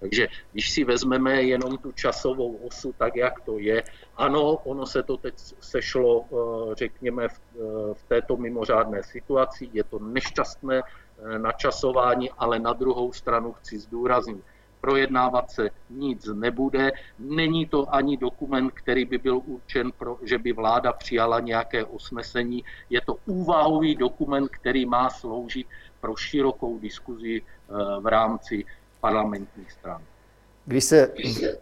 Takže 0.00 0.28
když 0.52 0.70
si 0.70 0.84
vezmeme 0.84 1.42
jenom 1.42 1.78
tu 1.78 1.92
časovou 1.92 2.56
osu, 2.56 2.94
tak 2.98 3.16
jak 3.16 3.40
to 3.40 3.58
je, 3.58 3.82
ano, 4.16 4.54
ono 4.54 4.86
se 4.86 5.02
to 5.02 5.16
teď 5.16 5.34
sešlo, 5.60 6.24
eh, 6.24 6.74
řekněme, 6.74 7.28
v, 7.28 7.40
eh, 7.54 7.94
v 7.94 8.02
této 8.08 8.36
mimořádné 8.36 9.02
situaci, 9.02 9.70
je 9.72 9.84
to 9.84 9.98
nešťastné 9.98 10.82
eh, 10.82 11.38
načasování, 11.38 12.30
ale 12.30 12.58
na 12.58 12.72
druhou 12.72 13.12
stranu 13.12 13.52
chci 13.52 13.78
zdůraznit, 13.78 14.44
projednávat 14.86 15.50
se 15.50 15.70
nic 15.90 16.26
nebude. 16.34 16.92
Není 17.18 17.66
to 17.66 17.94
ani 17.94 18.16
dokument, 18.16 18.70
který 18.70 19.04
by 19.04 19.18
byl 19.18 19.40
určen 19.46 19.92
pro, 19.98 20.18
že 20.22 20.38
by 20.38 20.52
vláda 20.52 20.92
přijala 20.92 21.40
nějaké 21.40 21.84
usnesení. 21.84 22.64
Je 22.90 23.00
to 23.00 23.16
úvahový 23.26 23.94
dokument, 23.96 24.48
který 24.48 24.86
má 24.86 25.10
sloužit 25.10 25.66
pro 26.00 26.16
širokou 26.16 26.78
diskuzi 26.78 27.42
v 28.00 28.06
rámci 28.06 28.64
parlamentních 29.00 29.72
stran. 29.72 30.02
Když 30.66 30.84
se 30.84 31.14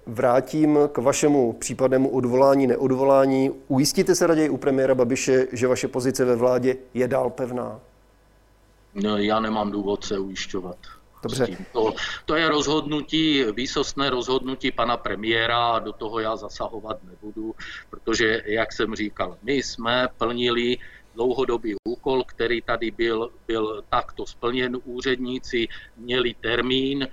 vrátím 0.06 0.78
k 0.92 0.98
vašemu 0.98 1.52
případnému 1.52 2.08
odvolání, 2.08 2.66
neodvolání, 2.66 3.50
ujistíte 3.68 4.14
se 4.14 4.26
raději 4.26 4.48
u 4.48 4.56
premiéra 4.56 4.94
Babiše, 4.94 5.46
že 5.52 5.68
vaše 5.68 5.88
pozice 5.88 6.24
ve 6.24 6.36
vládě 6.36 6.76
je 6.94 7.08
dál 7.08 7.30
pevná? 7.30 7.80
No, 8.94 9.16
já 9.16 9.40
nemám 9.40 9.70
důvod 9.70 10.04
se 10.04 10.18
ujišťovat. 10.18 10.76
Dobře. 11.24 11.46
To, 11.72 11.94
to 12.24 12.34
je 12.34 12.48
rozhodnutí, 12.48 13.44
výsostné 13.52 14.10
rozhodnutí 14.10 14.70
pana 14.70 14.96
premiéra 14.96 15.66
a 15.66 15.78
do 15.78 15.92
toho 15.92 16.20
já 16.20 16.36
zasahovat 16.36 17.04
nebudu, 17.04 17.54
protože, 17.90 18.42
jak 18.44 18.72
jsem 18.72 18.94
říkal, 18.94 19.36
my 19.42 19.52
jsme 19.52 20.08
plnili 20.18 20.76
dlouhodobý 21.14 21.74
úkol, 21.84 22.24
který 22.24 22.62
tady 22.62 22.90
byl, 22.90 23.30
byl 23.46 23.84
takto 23.88 24.26
splněn. 24.26 24.78
Úředníci 24.84 25.68
měli 25.96 26.34
termín, 26.34 27.08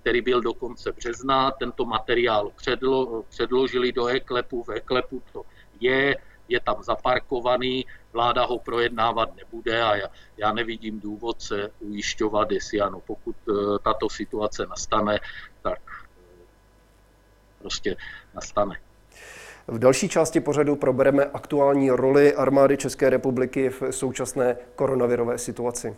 který 0.00 0.20
byl 0.20 0.40
do 0.40 0.54
konce 0.54 0.92
března. 0.92 1.50
Tento 1.50 1.84
materiál 1.84 2.52
předlo, 2.56 3.24
předložili 3.28 3.92
do 3.92 4.06
eklepu, 4.06 4.62
v 4.62 4.70
eklepu 4.70 5.22
to 5.32 5.42
je, 5.80 6.16
je 6.48 6.60
tam 6.60 6.82
zaparkovaný, 6.82 7.86
vláda 8.16 8.44
ho 8.44 8.58
projednávat 8.58 9.36
nebude 9.36 9.82
a 9.82 9.96
já, 9.96 10.06
já 10.36 10.52
nevidím 10.52 11.00
důvod 11.00 11.42
se 11.42 11.70
ujišťovat, 11.80 12.50
jestli 12.50 12.80
ano, 12.80 13.00
pokud 13.06 13.36
eh, 13.48 13.52
tato 13.84 14.08
situace 14.08 14.66
nastane, 14.66 15.20
tak 15.62 15.78
eh, 15.80 16.46
prostě 17.58 17.96
nastane. 18.34 18.74
V 19.68 19.78
další 19.78 20.08
části 20.08 20.40
pořadu 20.40 20.76
probereme 20.76 21.24
aktuální 21.24 21.90
roli 21.90 22.34
armády 22.34 22.76
České 22.76 23.10
republiky 23.10 23.68
v 23.68 23.82
současné 23.90 24.56
koronavirové 24.74 25.38
situaci. 25.38 25.96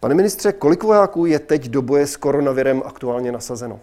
Pane 0.00 0.14
ministře, 0.14 0.52
kolik 0.52 0.82
vojáků 0.82 1.26
je 1.26 1.38
teď 1.38 1.68
do 1.68 1.82
boje 1.82 2.06
s 2.06 2.16
koronavirem 2.16 2.82
aktuálně 2.86 3.32
nasazeno? 3.32 3.80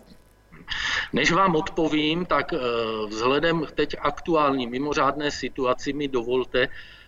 Než 1.14 1.32
vám 1.32 1.56
odpovím, 1.56 2.26
tak 2.26 2.54
eh, 2.54 2.58
vzhledem 3.08 3.66
k 3.66 3.72
teď 3.72 3.96
aktuální 4.00 4.68
mimořádné 4.68 5.32
situaci 5.32 5.94
mi 5.94 6.08
dovolte, 6.08 6.68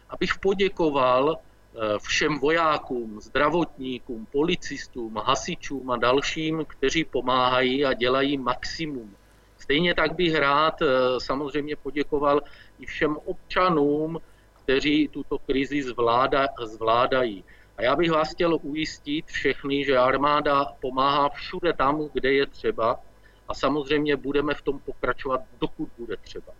abych 0.10 0.38
poděkoval 0.39 1.38
eh, 1.38 1.79
všem 2.00 2.39
vojákům, 2.39 3.22
zdravotníkům, 3.22 4.27
policistům, 4.31 5.17
hasičům 5.25 5.91
a 5.91 5.98
dalším, 5.98 6.65
kteří 6.67 7.03
pomáhají 7.03 7.86
a 7.86 7.93
dělají 7.93 8.38
maximum. 8.38 9.15
Stejně 9.57 9.95
tak 9.95 10.15
bych 10.15 10.36
rád 10.36 10.81
eh, 10.81 10.86
samozřejmě 11.17 11.75
poděkoval 11.75 12.41
i 12.79 12.86
všem 12.86 13.17
občanům, 13.25 14.19
kteří 14.63 15.07
tuto 15.07 15.38
krizi 15.38 15.83
zvláda, 15.83 16.48
zvládají. 16.63 17.43
A 17.77 17.83
já 17.83 17.95
bych 17.95 18.12
vás 18.12 18.31
chtěl 18.31 18.60
ujistit 18.62 19.25
všechny, 19.25 19.86
že 19.86 19.98
armáda 19.98 20.65
pomáhá 20.81 21.29
všude 21.29 21.74
tam, 21.74 22.10
kde 22.13 22.33
je 22.33 22.45
třeba 22.45 23.00
a 23.48 23.54
samozřejmě 23.54 24.16
budeme 24.16 24.54
v 24.54 24.62
tom 24.62 24.80
pokračovat, 24.80 25.42
dokud 25.60 25.90
bude 25.98 26.18
třeba. 26.18 26.54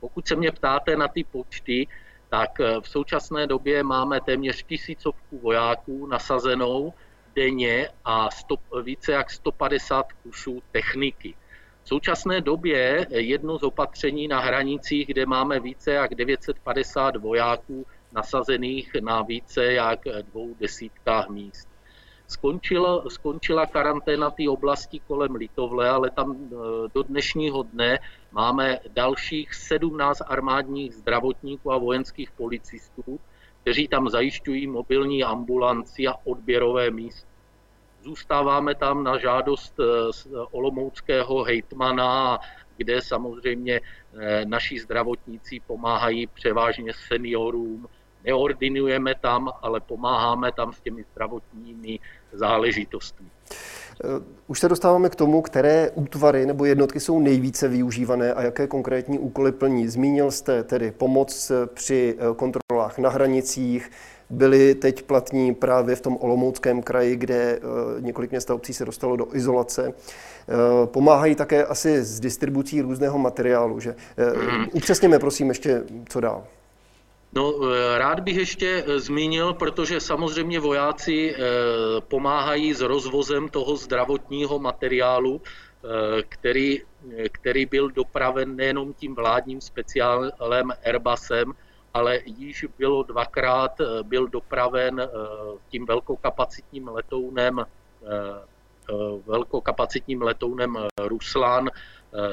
Pokud 0.00 0.28
se 0.28 0.36
mě 0.36 0.52
ptáte 0.52 0.96
na 0.96 1.08
ty 1.08 1.24
počty, 1.24 1.86
tak 2.28 2.60
eh, 2.60 2.80
v 2.80 2.88
současné 2.88 3.46
době 3.46 3.82
máme 3.82 4.20
téměř 4.20 4.62
tisícovku 4.62 5.38
vojáků 5.38 6.06
nasazenou 6.06 6.92
denně 7.34 7.88
a 8.04 8.30
stop, 8.30 8.60
více 8.82 9.12
jak 9.12 9.30
150 9.30 10.12
kusů 10.12 10.62
techniky. 10.72 11.34
V 11.84 11.88
současné 11.88 12.40
době 12.40 13.06
jedno 13.10 13.58
z 13.58 13.62
opatření 13.62 14.28
na 14.28 14.40
hranicích, 14.40 15.06
kde 15.06 15.26
máme 15.26 15.60
více 15.60 15.92
jak 15.92 16.14
950 16.14 17.16
vojáků, 17.16 17.86
nasazených 18.12 18.90
na 19.00 19.22
více 19.22 19.64
jak 19.64 20.00
dvou 20.22 20.54
desítkách 20.60 21.28
míst. 21.28 21.68
Skončila, 22.28 23.08
skončila 23.08 23.66
karanténa 23.66 24.30
té 24.30 24.48
oblasti 24.48 25.00
kolem 25.00 25.34
Litovle, 25.34 25.88
ale 25.88 26.10
tam 26.10 26.32
e, 26.32 26.46
do 26.94 27.02
dnešního 27.02 27.62
dne 27.62 27.98
máme 28.32 28.78
dalších 28.92 29.54
17 29.54 30.22
armádních 30.26 30.94
zdravotníků 30.94 31.72
a 31.72 31.78
vojenských 31.78 32.30
policistů, 32.30 33.20
kteří 33.62 33.88
tam 33.88 34.08
zajišťují 34.08 34.66
mobilní 34.66 35.24
ambulanci 35.24 36.06
a 36.06 36.14
odběrové 36.24 36.90
místo. 36.90 37.28
Zůstáváme 38.02 38.74
tam 38.74 39.04
na 39.04 39.18
žádost 39.18 39.80
e, 39.80 39.84
olomouckého 40.50 41.42
hejtmana, 41.44 42.38
kde 42.76 43.02
samozřejmě 43.02 43.80
naši 44.44 44.80
zdravotníci 44.80 45.60
pomáhají 45.66 46.26
převážně 46.26 46.92
seniorům, 47.08 47.88
neordinujeme 48.24 49.14
tam, 49.14 49.50
ale 49.62 49.80
pomáháme 49.80 50.52
tam 50.52 50.72
s 50.72 50.80
těmi 50.80 51.04
zdravotními 51.12 51.98
záležitostmi. 52.32 53.28
Eh, 54.04 54.06
už 54.46 54.60
se 54.60 54.68
dostáváme 54.68 55.08
k 55.08 55.14
tomu, 55.14 55.42
které 55.42 55.90
útvary 55.94 56.46
nebo 56.46 56.64
jednotky 56.64 57.00
jsou 57.00 57.20
nejvíce 57.20 57.68
využívané 57.68 58.34
a 58.34 58.42
jaké 58.42 58.66
konkrétní 58.66 59.18
úkoly 59.18 59.52
plní. 59.52 59.88
Zmínil 59.88 60.30
jste 60.30 60.62
tedy 60.64 60.90
pomoc 60.90 61.52
při 61.74 62.16
eh, 62.18 62.34
kontrolách 62.34 62.98
na 62.98 63.10
hranicích, 63.10 63.90
byly 64.30 64.74
teď 64.74 65.02
platní 65.02 65.54
právě 65.54 65.96
v 65.96 66.00
tom 66.00 66.16
Olomouckém 66.20 66.82
kraji, 66.82 67.16
kde 67.16 67.34
eh, 67.34 67.60
několik 68.00 68.30
měst 68.30 68.50
a 68.50 68.54
obcí 68.54 68.74
se 68.74 68.84
dostalo 68.84 69.16
do 69.16 69.36
izolace. 69.36 69.92
Pomáhají 70.84 71.34
také 71.34 71.64
asi 71.64 72.04
s 72.04 72.20
distribucí 72.20 72.80
různého 72.80 73.18
materiálu. 73.18 73.80
Že? 73.80 73.94
Mhm. 74.50 74.66
Upřesněme 74.72 75.18
prosím 75.18 75.48
ještě, 75.48 75.82
co 76.08 76.20
dál. 76.20 76.44
No, 77.32 77.54
rád 77.98 78.20
bych 78.20 78.36
ještě 78.36 78.84
zmínil, 78.96 79.54
protože 79.54 80.00
samozřejmě 80.00 80.60
vojáci 80.60 81.36
pomáhají 82.08 82.74
s 82.74 82.80
rozvozem 82.80 83.48
toho 83.48 83.76
zdravotního 83.76 84.58
materiálu, 84.58 85.42
který, 86.28 86.82
který 87.32 87.66
byl 87.66 87.90
dopraven 87.90 88.56
nejenom 88.56 88.92
tím 88.92 89.14
vládním 89.14 89.60
speciálem 89.60 90.72
Airbusem, 90.84 91.52
ale 91.94 92.20
již 92.24 92.66
bylo 92.78 93.02
dvakrát 93.02 93.72
byl 94.02 94.28
dopraven 94.28 95.08
tím 95.68 95.86
velkokapacitním 95.86 96.88
letounem 96.88 97.64
velkokapacitním 99.26 100.22
letounem 100.22 100.76
Ruslan 101.00 101.68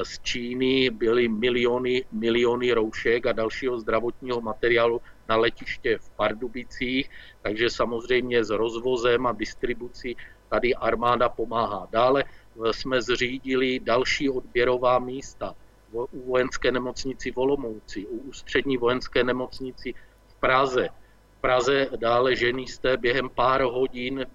z 0.04 0.20
Číny 0.20 0.90
byly 0.90 1.28
miliony, 1.28 2.06
miliony 2.12 2.72
roušek 2.72 3.26
a 3.26 3.32
dalšího 3.32 3.80
zdravotního 3.80 4.42
materiálu 4.42 5.02
na 5.30 5.36
letiště 5.36 5.98
v 5.98 6.10
Pardubicích, 6.10 7.10
takže 7.42 7.70
samozřejmě 7.70 8.44
s 8.44 8.50
rozvozem 8.50 9.28
a 9.28 9.32
distribucí 9.32 10.18
tady 10.50 10.76
armáda 10.76 11.30
pomáhá. 11.30 11.88
Dále 11.92 12.24
jsme 12.72 13.02
zřídili 13.02 13.80
další 13.80 14.30
odběrová 14.30 15.00
místa 15.00 15.56
u 15.94 16.26
vojenské 16.26 16.72
nemocnici 16.72 17.32
v 17.32 17.38
Olomouci, 17.38 18.06
u 18.06 18.18
ústřední 18.18 18.78
vojenské 18.78 19.24
nemocnici 19.24 19.94
v 20.28 20.36
Praze. 20.36 20.90
V 21.38 21.42
Praze 21.42 21.88
dále 21.96 22.36
ženisté 22.36 22.98
během 22.98 23.30
pár 23.30 23.62
hodin 23.62 24.20
e, 24.20 24.26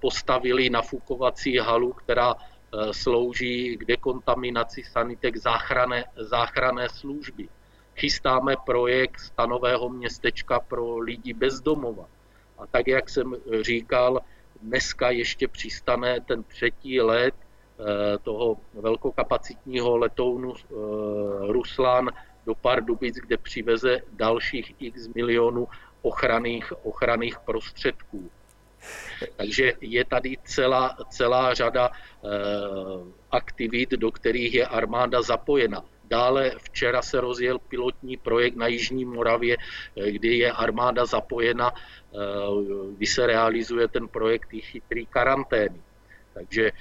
postavili 0.00 0.70
nafukovací 0.70 1.58
halu, 1.58 1.92
která 1.92 2.34
slouží 2.92 3.76
k 3.76 3.84
dekontaminaci 3.84 4.82
sanitek 4.82 5.36
záchranné, 5.36 6.04
záchranné 6.16 6.88
služby. 6.88 7.48
Chystáme 7.96 8.54
projekt 8.66 9.20
stanového 9.20 9.88
městečka 9.88 10.60
pro 10.60 10.98
lidi 10.98 11.32
bezdomova. 11.32 12.06
A 12.58 12.66
tak, 12.66 12.88
jak 12.88 13.10
jsem 13.10 13.36
říkal, 13.60 14.20
dneska 14.62 15.10
ještě 15.10 15.48
přistane 15.48 16.20
ten 16.20 16.42
třetí 16.42 17.00
let 17.00 17.34
Eh, 17.80 18.18
toho 18.18 18.56
velkokapacitního 18.74 19.96
letounu 19.96 20.54
eh, 20.54 20.74
Ruslan 21.52 22.10
do 22.46 22.54
Pardubic, 22.54 23.16
kde 23.16 23.36
přiveze 23.36 24.00
dalších 24.12 24.74
x 24.78 25.08
milionů 25.14 25.68
ochranných, 26.02 26.72
ochranných 26.86 27.38
prostředků. 27.38 28.30
Takže 29.36 29.72
je 29.80 30.04
tady 30.04 30.36
celá, 30.44 30.96
celá 31.10 31.54
řada 31.54 31.90
eh, 31.90 32.28
aktivit, 33.30 33.90
do 33.90 34.10
kterých 34.10 34.54
je 34.54 34.66
armáda 34.66 35.22
zapojena. 35.22 35.84
Dále 36.10 36.52
včera 36.62 37.02
se 37.02 37.20
rozjel 37.20 37.58
pilotní 37.58 38.16
projekt 38.16 38.56
na 38.56 38.66
Jižní 38.66 39.04
Moravě, 39.04 39.56
kdy 39.94 40.38
je 40.38 40.52
armáda 40.52 41.06
zapojena, 41.06 41.72
kdy 42.96 43.06
se 43.06 43.26
realizuje 43.26 43.88
ten 43.88 44.08
projekt 44.08 44.48
chytrý 44.50 45.06
karantény. 45.06 45.80
Takže 46.34 46.72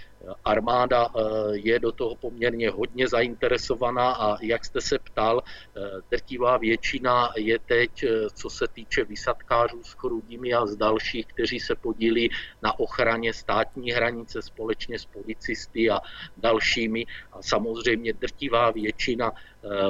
armáda 0.46 1.08
eh, 1.08 1.22
je 1.52 1.80
do 1.80 1.92
toho 1.92 2.16
poměrně 2.16 2.70
hodně 2.70 3.08
zainteresovaná 3.08 4.12
a 4.12 4.38
jak 4.42 4.66
jste 4.66 4.82
se 4.82 5.00
ptal, 5.00 5.42
eh, 5.44 5.82
drtivá 6.12 6.58
většina 6.58 7.30
je 7.38 7.60
teď, 7.60 8.04
eh, 8.04 8.10
co 8.34 8.50
se 8.50 8.68
týče 8.68 9.04
vysadkářů 9.04 9.84
s 9.84 9.94
chrudimi 9.94 10.54
a 10.54 10.66
z 10.66 10.76
dalších, 10.76 11.26
kteří 11.26 11.60
se 11.60 11.76
podílí 11.76 12.30
na 12.62 12.80
ochraně 12.80 13.34
státní 13.34 13.92
hranice 13.92 14.42
společně 14.42 15.00
s 15.00 15.06
policisty 15.06 15.90
a 15.90 16.00
dalšími 16.38 17.06
a 17.34 17.42
samozřejmě 17.42 18.14
drtivá 18.14 18.72
většina 18.72 19.32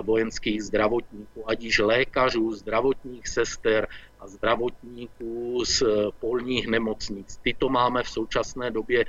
vojenských 0.02 0.64
zdravotníků, 0.64 1.50
ať 1.50 1.62
již 1.62 1.80
lékařů, 1.80 2.54
zdravotních 2.54 3.28
sester, 3.28 3.88
a 4.20 4.28
zdravotníků 4.28 5.66
z 5.66 5.84
polních 6.20 6.68
nemocnic. 6.68 7.38
Tyto 7.38 7.70
máme 7.70 8.04
v 8.04 8.10
současné 8.10 8.72
době 8.72 9.06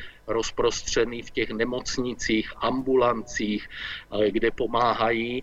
rozprostřený 1.10 1.22
v 1.22 1.30
těch 1.30 1.50
nemocnicích, 1.50 2.52
ambulancích, 2.56 3.68
kde 4.30 4.50
pomáhají 4.50 5.42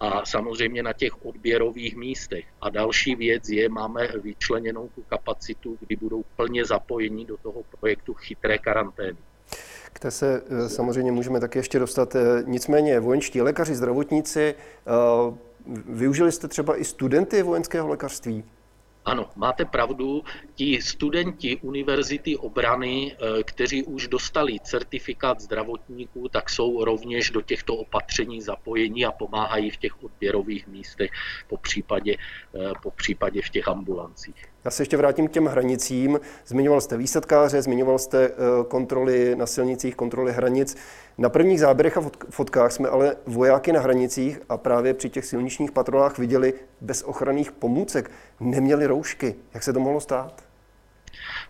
a 0.00 0.24
samozřejmě 0.24 0.82
na 0.82 0.92
těch 0.92 1.24
odběrových 1.24 1.96
místech. 1.96 2.44
A 2.60 2.70
další 2.70 3.14
věc 3.14 3.48
je, 3.48 3.68
máme 3.68 4.08
vyčleněnou 4.22 4.88
tu 4.94 5.02
kapacitu, 5.02 5.76
kdy 5.80 5.96
budou 5.96 6.24
plně 6.36 6.64
zapojeni 6.64 7.24
do 7.24 7.36
toho 7.36 7.62
projektu 7.80 8.14
chytré 8.14 8.58
karantény. 8.58 9.18
K 9.92 9.98
té 9.98 10.10
se 10.10 10.42
eh, 10.42 10.68
samozřejmě 10.68 11.12
můžeme 11.12 11.40
také 11.40 11.58
ještě 11.58 11.78
dostat. 11.78 12.14
Eh, 12.16 12.42
nicméně 12.46 13.00
vojenští 13.00 13.40
lékaři, 13.40 13.74
zdravotníci, 13.74 14.54
eh, 14.54 15.34
využili 15.88 16.32
jste 16.32 16.48
třeba 16.48 16.76
i 16.76 16.84
studenty 16.84 17.42
vojenského 17.42 17.88
lékařství? 17.88 18.44
Ano, 19.06 19.30
máte 19.36 19.64
pravdu. 19.64 20.24
Ti 20.54 20.82
studenti 20.82 21.56
Univerzity 21.62 22.36
obrany, 22.36 23.14
eh, 23.14 23.42
kteří 23.42 23.82
už 23.84 24.08
dostali 24.08 24.58
certifikát 24.60 25.40
zdravotníků, 25.40 26.28
tak 26.28 26.50
jsou 26.50 26.84
rovněž 26.84 27.30
do 27.30 27.40
těchto 27.40 27.74
opatření 27.74 28.42
zapojení 28.42 29.06
a 29.06 29.12
pomáhají 29.12 29.70
v 29.70 29.76
těch 29.76 30.04
odběrových 30.04 30.66
místech, 30.66 31.10
po 31.46 31.56
případě, 31.56 32.16
eh, 32.18 32.72
po 32.82 32.90
případě 32.90 33.42
v 33.42 33.50
těch 33.50 33.68
ambulancích. 33.68 34.55
Já 34.66 34.70
se 34.70 34.82
ještě 34.82 34.96
vrátím 34.96 35.28
k 35.28 35.30
těm 35.30 35.46
hranicím. 35.46 36.20
Zmiňoval 36.46 36.80
jste 36.80 36.96
výsadkáře, 36.96 37.62
zmiňoval 37.62 37.98
jste 37.98 38.24
eh, 38.24 38.32
kontroly 38.68 39.36
na 39.36 39.46
silnicích, 39.46 39.96
kontroly 39.96 40.32
hranic. 40.32 40.76
Na 41.18 41.28
prvních 41.28 41.60
záběrech 41.60 41.96
a 41.96 42.02
fotkách 42.30 42.72
jsme 42.72 42.88
ale 42.88 43.16
vojáky 43.26 43.72
na 43.72 43.80
hranicích 43.80 44.40
a 44.48 44.56
právě 44.56 44.94
při 44.94 45.10
těch 45.10 45.26
silničních 45.26 45.72
patrolách 45.72 46.18
viděli 46.18 46.54
bez 46.80 47.02
ochranných 47.02 47.52
pomůcek. 47.52 48.10
Neměli 48.40 48.86
roušky. 48.86 49.34
Jak 49.54 49.62
se 49.62 49.72
to 49.72 49.80
mohlo 49.80 50.00
stát? 50.00 50.45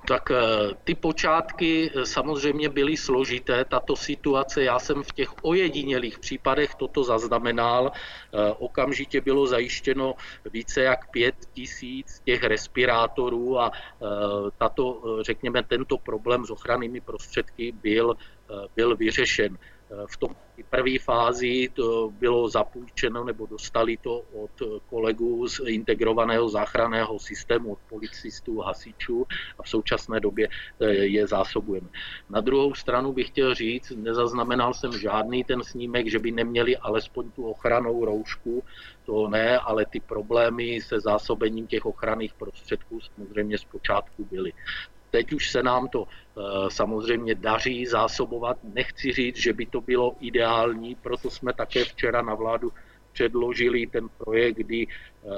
Tak 0.06 0.30
eh, 0.30 0.38
ty 0.84 0.94
počátky 0.94 1.90
eh, 1.90 2.06
samozřejmě 2.06 2.68
byly 2.68 2.96
složité. 2.96 3.64
Tato 3.64 3.96
situace, 3.96 4.62
já 4.62 4.78
jsem 4.78 5.02
v 5.02 5.12
těch 5.12 5.28
ojedinělých 5.42 6.18
případech 6.18 6.74
toto 6.74 7.04
zaznamenal. 7.04 7.90
Eh, 7.90 8.52
okamžitě 8.58 9.20
bylo 9.20 9.46
zajištěno 9.46 10.14
více 10.52 10.82
jak 10.82 11.10
pět 11.10 11.34
tisíc 11.52 12.20
těch 12.24 12.42
respirátorů 12.42 13.60
a 13.60 13.72
tato, 14.58 15.02
řekněme, 15.20 15.62
tento 15.62 15.98
problém 15.98 16.44
s 16.44 16.50
ochrannými 16.50 17.00
prostředky 17.00 17.72
byl, 17.72 18.16
byl 18.76 18.96
vyřešen. 18.96 19.58
V 20.06 20.16
tom 20.16 20.36
první 20.70 20.98
fázi 20.98 21.68
to 21.74 22.10
bylo 22.10 22.48
zapůjčeno 22.48 23.24
nebo 23.24 23.46
dostali 23.46 23.96
to 23.96 24.20
od 24.20 24.50
kolegů 24.86 25.48
z 25.48 25.60
integrovaného 25.66 26.48
záchranného 26.48 27.18
systému, 27.18 27.72
od 27.72 27.78
policistů, 27.88 28.58
hasičů 28.58 29.26
a 29.58 29.62
v 29.62 29.68
současné 29.68 30.20
době 30.20 30.48
eh, 30.80 30.86
je 30.94 31.26
zásobujeme. 31.26 31.88
Na 32.30 32.40
druhou 32.40 32.74
stranu 32.74 33.12
bych 33.12 33.26
chtěl 33.28 33.54
říct, 33.54 33.90
nezaznamenal 33.90 34.74
jsem 34.74 34.92
žádný 34.92 35.44
ten 35.44 35.62
snímek, 35.62 36.10
že 36.10 36.18
by 36.18 36.32
neměli 36.32 36.76
alespoň 36.76 37.30
tu 37.30 37.46
ochranou 37.46 38.04
roušku, 38.04 38.64
to 39.04 39.28
ne, 39.28 39.58
ale 39.58 39.86
ty 39.86 40.00
problémy 40.00 40.80
se 40.80 41.00
zásobením 41.00 41.66
těch 41.66 41.86
ochranných 41.86 42.34
prostředků 42.34 43.00
samozřejmě 43.00 43.58
zpočátku 43.58 44.24
byly. 44.24 44.52
Teď 45.10 45.32
už 45.32 45.50
se 45.50 45.62
nám 45.62 45.88
to 45.88 46.04
eh, 46.06 46.40
samozřejmě 46.68 47.34
daří 47.34 47.86
zásobovat. 47.86 48.56
Nechci 48.64 49.12
říct, 49.12 49.36
že 49.36 49.52
by 49.52 49.66
to 49.66 49.80
bylo 49.80 50.16
ideální, 50.20 50.94
proto 50.94 51.30
jsme 51.30 51.52
také 51.52 51.84
včera 51.84 52.22
na 52.22 52.34
vládu 52.34 52.72
předložili 53.12 53.86
ten 53.86 54.08
projekt, 54.18 54.56
kdy 54.56 54.86
eh, 54.86 55.28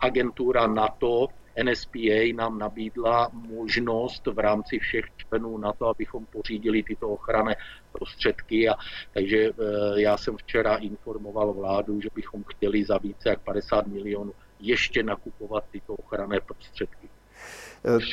agentura 0.00 0.66
NATO 0.66 1.28
NSPA 1.64 2.32
nám 2.34 2.58
nabídla 2.58 3.30
možnost 3.32 4.26
v 4.26 4.38
rámci 4.38 4.78
všech 4.78 5.04
členů 5.16 5.58
na 5.58 5.72
to, 5.72 5.86
abychom 5.86 6.26
pořídili 6.26 6.82
tyto 6.82 7.08
ochranné 7.08 7.56
prostředky. 7.92 8.68
A, 8.68 8.74
takže 9.14 9.38
eh, 9.38 9.52
já 10.00 10.16
jsem 10.16 10.36
včera 10.36 10.76
informoval 10.76 11.52
vládu, 11.52 12.00
že 12.00 12.08
bychom 12.14 12.44
chtěli 12.44 12.84
za 12.84 12.98
více 12.98 13.28
jak 13.28 13.40
50 13.40 13.86
milionů 13.86 14.32
ještě 14.60 15.02
nakupovat 15.02 15.64
tyto 15.70 15.94
ochranné 15.94 16.40
prostředky. 16.40 17.08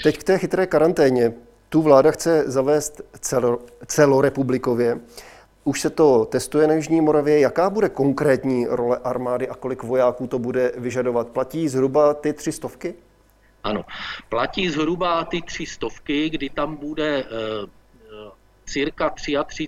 Teď 0.03 0.17
k 0.17 0.23
té 0.23 0.38
chytré 0.38 0.67
karanténě. 0.67 1.34
Tu 1.69 1.82
vláda 1.82 2.12
chce 2.12 2.43
zavést 2.47 3.01
celo, 3.19 3.60
celorepublikově. 3.86 4.99
Už 5.63 5.82
se 5.82 5.89
to 5.89 6.25
testuje 6.25 6.67
na 6.67 6.73
Jižní 6.73 7.01
Moravě. 7.01 7.39
Jaká 7.39 7.69
bude 7.69 7.89
konkrétní 7.89 8.65
role 8.69 8.97
armády 9.03 9.49
a 9.49 9.55
kolik 9.55 9.84
vojáků 9.84 10.27
to 10.27 10.39
bude 10.39 10.71
vyžadovat? 10.77 11.27
Platí 11.27 11.67
zhruba 11.67 12.13
ty 12.13 12.34
tři 12.34 12.51
stovky? 12.51 12.95
Ano, 13.63 13.86
platí 14.29 14.69
zhruba 14.69 15.25
ty 15.25 15.41
tři 15.41 15.65
stovky, 15.65 16.29
kdy 16.29 16.49
tam 16.49 16.75
bude 16.75 17.23
eh, 17.23 17.25
cirka 18.65 19.10
33 19.10 19.67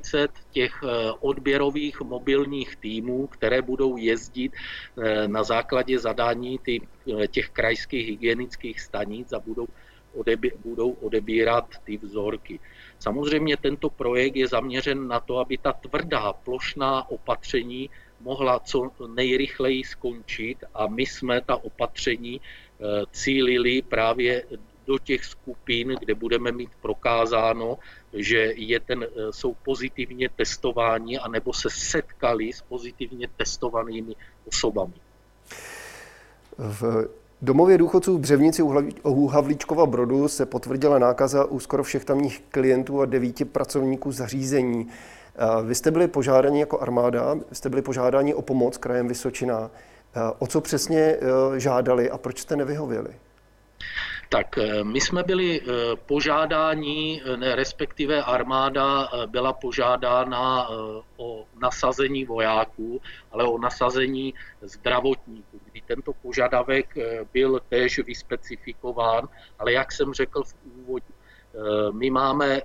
těch 0.51 0.71
eh, 0.83 1.11
odběrových 1.19 2.01
mobilních 2.01 2.75
týmů, 2.75 3.27
které 3.27 3.61
budou 3.61 3.97
jezdit 3.97 4.51
eh, 4.53 5.27
na 5.27 5.43
základě 5.43 5.99
zadání 5.99 6.59
těch 7.31 7.49
krajských 7.49 8.07
hygienických 8.07 8.81
stanic 8.81 9.33
a 9.33 9.39
budou 9.39 9.67
odebí, 10.15 10.51
budou 10.63 10.91
odebírat 10.91 11.65
ty 11.83 11.97
vzorky. 11.97 12.59
Samozřejmě 12.99 13.57
tento 13.57 13.89
projekt 13.89 14.35
je 14.35 14.47
zaměřen 14.47 15.07
na 15.07 15.19
to, 15.19 15.37
aby 15.37 15.57
ta 15.57 15.73
tvrdá 15.73 16.33
plošná 16.33 17.09
opatření 17.09 17.89
mohla 18.19 18.59
co 18.59 18.91
nejrychleji 19.15 19.83
skončit 19.83 20.63
a 20.73 20.87
my 20.87 21.05
jsme 21.05 21.41
ta 21.41 21.55
opatření 21.55 22.41
cílili 23.11 23.81
právě 23.81 24.43
do 24.87 24.99
těch 24.99 25.25
skupin, 25.25 25.95
kde 25.99 26.15
budeme 26.15 26.51
mít 26.51 26.69
prokázáno, 26.81 27.77
že 28.13 28.53
je 28.55 28.79
ten, 28.79 29.07
jsou 29.31 29.53
pozitivně 29.53 30.29
testováni 30.29 31.19
anebo 31.19 31.53
se 31.53 31.69
setkali 31.69 32.53
s 32.53 32.61
pozitivně 32.61 33.27
testovanými 33.37 34.15
osobami. 34.45 34.93
V 36.57 37.09
domově 37.41 37.77
důchodců 37.77 38.17
v 38.17 38.19
Břevnici 38.19 38.63
u 39.03 39.27
Havlíčkova 39.27 39.85
Brodu 39.85 40.27
se 40.27 40.45
potvrdila 40.45 40.99
nákaza 40.99 41.45
u 41.45 41.59
skoro 41.59 41.83
všech 41.83 42.05
tamních 42.05 42.43
klientů 42.49 43.01
a 43.01 43.05
devíti 43.05 43.45
pracovníků 43.45 44.11
zařízení. 44.11 44.87
Vy 45.65 45.75
jste 45.75 45.91
byli 45.91 46.07
požádáni 46.07 46.59
jako 46.59 46.79
armáda, 46.79 47.35
jste 47.51 47.69
byli 47.69 47.81
požádáni 47.81 48.33
o 48.33 48.41
pomoc 48.41 48.77
krajem 48.77 49.07
Vysočina. 49.07 49.71
O 50.39 50.47
co 50.47 50.61
přesně 50.61 50.99
eh, 50.99 51.19
žádali 51.59 52.09
a 52.09 52.17
proč 52.17 52.39
jste 52.39 52.55
nevyhověli? 52.55 53.09
Tak 54.31 54.57
eh, 54.57 54.83
my 54.83 55.01
jsme 55.01 55.23
byli 55.23 55.61
eh, 55.61 55.65
požádáni, 56.05 57.21
ne, 57.35 57.55
respektive 57.55 58.23
armáda 58.23 59.09
byla 59.25 59.53
požádána 59.53 60.69
o 61.17 61.45
nasazení 61.61 62.25
vojáků, 62.25 63.01
ale 63.31 63.43
o 63.43 63.57
nasazení 63.57 64.33
zdravotníků, 64.61 65.59
kdy 65.71 65.81
tento 65.81 66.13
požadavek 66.13 66.95
byl 67.33 67.59
též 67.69 67.99
vyspecifikován, 67.99 69.27
ale 69.59 69.73
jak 69.73 69.91
jsem 69.91 70.13
řekl 70.13 70.43
v 70.43 70.55
úvodu, 70.65 71.13
my 71.91 72.09
máme 72.09 72.61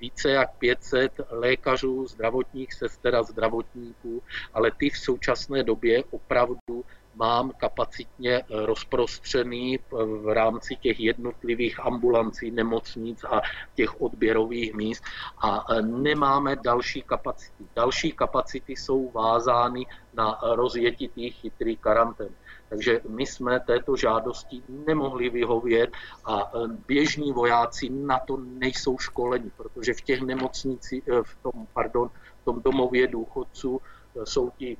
více 0.00 0.30
jak 0.30 0.50
500 0.58 1.20
lékařů, 1.30 2.06
zdravotních 2.06 2.72
sester 2.72 3.16
a 3.16 3.22
zdravotníků, 3.22 4.22
ale 4.54 4.70
ty 4.70 4.90
v 4.90 4.98
současné 4.98 5.62
době 5.62 6.04
opravdu 6.10 6.84
mám 7.18 7.52
kapacitně 7.56 8.42
rozprostřený 8.50 9.78
v 9.90 10.34
rámci 10.34 10.76
těch 10.76 11.00
jednotlivých 11.00 11.80
ambulancí, 11.80 12.50
nemocnic 12.50 13.24
a 13.24 13.40
těch 13.74 14.00
odběrových 14.00 14.74
míst 14.74 15.04
a 15.42 15.66
nemáme 15.80 16.56
další 16.56 17.02
kapacity. 17.02 17.64
Další 17.76 18.12
kapacity 18.12 18.72
jsou 18.76 19.10
vázány 19.10 19.86
na 20.14 20.38
rozjetitý 20.42 21.30
chytrý 21.30 21.76
karantén. 21.76 22.30
Takže 22.68 23.00
my 23.08 23.26
jsme 23.26 23.60
této 23.60 23.96
žádosti 23.96 24.62
nemohli 24.86 25.30
vyhovět 25.30 25.90
a 26.24 26.52
běžní 26.86 27.32
vojáci 27.32 27.90
na 27.90 28.18
to 28.18 28.36
nejsou 28.36 28.98
školeni, 28.98 29.50
protože 29.56 29.94
v 29.94 30.00
těch 30.00 30.20
nemocnici, 30.22 31.02
v 31.22 31.36
tom, 31.42 31.66
pardon, 31.72 32.10
v 32.42 32.44
tom 32.44 32.62
domově 32.62 33.06
důchodců 33.06 33.80
jsou 34.24 34.50
ti 34.50 34.76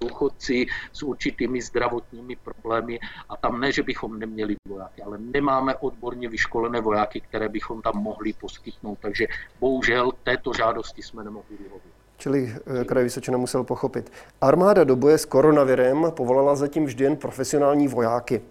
důchodci 0.00 0.66
s 0.92 1.02
určitými 1.02 1.62
zdravotními 1.62 2.36
problémy 2.36 2.98
a 3.28 3.36
tam 3.36 3.60
ne, 3.60 3.72
že 3.72 3.82
bychom 3.82 4.18
neměli 4.18 4.56
vojáky, 4.68 5.02
ale 5.02 5.18
nemáme 5.18 5.76
odborně 5.76 6.28
vyškolené 6.28 6.80
vojáky, 6.80 7.20
které 7.20 7.48
bychom 7.48 7.82
tam 7.82 8.02
mohli 8.02 8.32
poskytnout, 8.32 8.98
takže 9.02 9.26
bohužel 9.60 10.12
této 10.22 10.52
žádosti 10.52 11.02
jsme 11.02 11.24
nemohli 11.24 11.56
vyhovět 11.56 11.92
čili 12.22 12.54
eh, 12.80 12.84
kraj 12.84 13.04
Vysočina 13.04 13.38
musel 13.38 13.64
pochopit. 13.64 14.12
Armáda 14.40 14.84
do 14.84 14.96
boje 14.96 15.18
s 15.18 15.24
koronavirem 15.24 16.06
povolala 16.10 16.54
zatím 16.54 16.84
vždy 16.84 17.04
jen 17.04 17.16
profesionální 17.16 17.88
vojáky. 17.88 18.42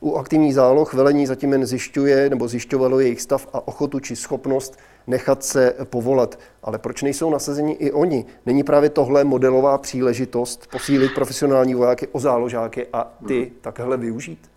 U 0.00 0.16
aktivních 0.16 0.54
záloh 0.54 0.94
velení 0.94 1.26
zatím 1.26 1.52
jen 1.52 1.66
zjišťuje 1.66 2.30
nebo 2.30 2.48
zjišťovalo 2.48 3.00
jejich 3.00 3.20
stav 3.20 3.46
a 3.52 3.68
ochotu 3.68 4.00
či 4.00 4.16
schopnost 4.16 4.78
nechat 5.06 5.44
se 5.44 5.74
povolat. 5.84 6.38
Ale 6.62 6.78
proč 6.78 7.02
nejsou 7.02 7.30
nasazeni 7.30 7.72
i 7.72 7.92
oni? 7.92 8.24
Není 8.46 8.62
právě 8.64 8.90
tohle 8.90 9.24
modelová 9.24 9.78
příležitost 9.78 10.66
posílit 10.70 11.14
profesionální 11.14 11.74
vojáky 11.74 12.08
o 12.08 12.20
záložáky 12.20 12.86
a 12.92 13.12
ty 13.28 13.42
hmm. 13.42 13.56
takhle 13.60 13.96
využít? 13.96 14.50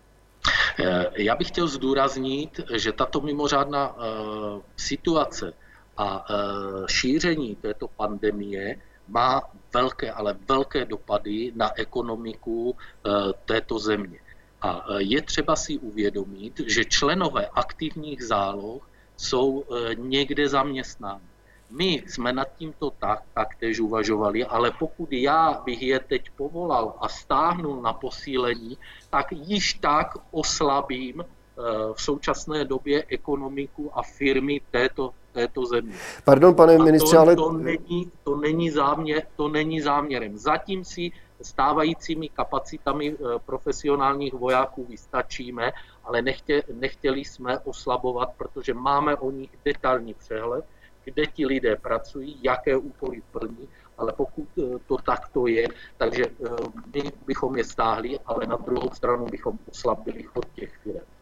Eh, 0.78 1.06
já 1.16 1.36
bych 1.36 1.48
chtěl 1.48 1.68
zdůraznit, 1.68 2.60
že 2.74 2.92
tato 2.92 3.20
mimořádná 3.20 3.96
uh, 3.96 4.02
situace 4.76 5.52
a 5.96 6.24
e, 6.30 6.34
šíření 6.88 7.56
této 7.56 7.88
pandemie 7.88 8.76
má 9.08 9.42
velké, 9.74 10.12
ale 10.12 10.36
velké 10.48 10.84
dopady 10.84 11.52
na 11.54 11.78
ekonomiku 11.78 12.76
této 13.44 13.78
země. 13.78 14.18
A 14.62 14.84
je 14.98 15.22
třeba 15.22 15.56
si 15.56 15.78
uvědomit, 15.78 16.60
že 16.66 16.84
členové 16.84 17.46
aktivních 17.46 18.24
záloh 18.24 18.88
jsou 19.16 19.64
někde 19.94 20.48
zaměstnáni. 20.48 21.24
My 21.70 22.02
jsme 22.06 22.32
nad 22.32 22.48
tímto 22.56 22.90
tak, 22.90 23.22
taktéž 23.34 23.80
uvažovali, 23.80 24.44
ale 24.44 24.70
pokud 24.70 25.12
já 25.12 25.62
bych 25.64 25.82
je 25.82 26.00
teď 26.00 26.30
povolal 26.30 26.94
a 27.00 27.08
stáhnul 27.08 27.82
na 27.82 27.92
posílení, 27.92 28.78
tak 29.10 29.26
již 29.32 29.74
tak 29.74 30.16
oslabím 30.30 31.24
v 31.94 32.02
současné 32.02 32.64
době 32.64 33.04
ekonomiku 33.08 33.98
a 33.98 34.02
firmy 34.02 34.60
této 34.70 35.10
této 35.36 35.66
země. 35.66 35.94
Pardon, 36.24 36.54
pane 36.54 36.78
ministře, 36.78 37.16
ale... 37.16 37.36
To 37.36 37.52
není, 37.52 38.10
to, 38.24 38.36
není 38.36 38.70
záměr, 38.70 39.22
to 39.36 39.48
není 39.48 39.80
záměrem. 39.80 40.38
Zatím 40.38 40.84
si 40.84 41.12
stávajícími 41.42 42.28
kapacitami 42.28 43.12
eh, 43.12 43.38
profesionálních 43.46 44.34
vojáků 44.34 44.84
vystačíme, 44.84 45.72
ale 46.04 46.22
nechtě, 46.22 46.62
nechtěli 46.72 47.20
jsme 47.20 47.58
oslabovat, 47.58 48.28
protože 48.36 48.74
máme 48.74 49.16
o 49.16 49.30
nich 49.30 49.50
detailní 49.64 50.14
přehled, 50.14 50.64
kde 51.04 51.26
ti 51.26 51.46
lidé 51.46 51.76
pracují, 51.76 52.38
jaké 52.42 52.76
úkoly 52.76 53.22
plní, 53.30 53.68
ale 53.98 54.12
pokud 54.12 54.48
eh, 54.58 54.78
to 54.88 54.96
takto 54.96 55.46
je, 55.46 55.68
takže 55.96 56.24
eh, 56.24 56.48
my 56.94 57.12
bychom 57.26 57.56
je 57.56 57.64
stáhli, 57.64 58.18
ale 58.26 58.46
na 58.46 58.56
druhou 58.56 58.90
stranu 58.90 59.26
bychom 59.26 59.58
oslabili 59.68 60.22
chod 60.22 60.44
těch 60.54 60.72
firm. 60.82 61.15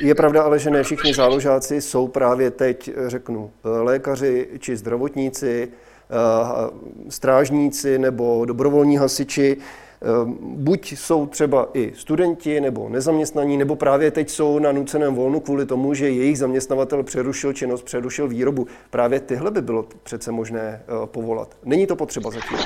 Je 0.00 0.14
pravda 0.14 0.42
ale, 0.42 0.58
že 0.58 0.70
ne 0.70 0.82
všichni 0.82 1.14
záložáci 1.14 1.80
jsou 1.80 2.08
právě 2.08 2.50
teď, 2.50 2.90
řeknu, 3.06 3.50
lékaři 3.64 4.48
či 4.58 4.76
zdravotníci, 4.76 5.68
eh, 5.68 7.10
strážníci 7.10 7.98
nebo 7.98 8.44
dobrovolní 8.44 8.96
hasiči. 8.96 9.56
Ehm, 10.02 10.38
buď 10.40 10.92
jsou 10.92 11.26
třeba 11.26 11.68
i 11.74 11.92
studenti 11.94 12.60
nebo 12.60 12.88
nezaměstnaní, 12.88 13.56
nebo 13.56 13.76
právě 13.76 14.10
teď 14.10 14.30
jsou 14.30 14.58
na 14.58 14.72
nuceném 14.72 15.14
volnu 15.14 15.40
kvůli 15.40 15.66
tomu, 15.66 15.94
že 15.94 16.10
jejich 16.10 16.38
zaměstnavatel 16.38 17.02
přerušil 17.02 17.52
činnost, 17.52 17.82
přerušil 17.82 18.28
výrobu. 18.28 18.66
Právě 18.90 19.20
tyhle 19.20 19.50
by 19.50 19.62
bylo 19.62 19.86
přece 20.02 20.32
možné 20.32 20.82
eh, 20.82 21.06
povolat. 21.06 21.56
Není 21.64 21.86
to 21.86 21.96
potřeba 21.96 22.30
zatím. 22.30 22.58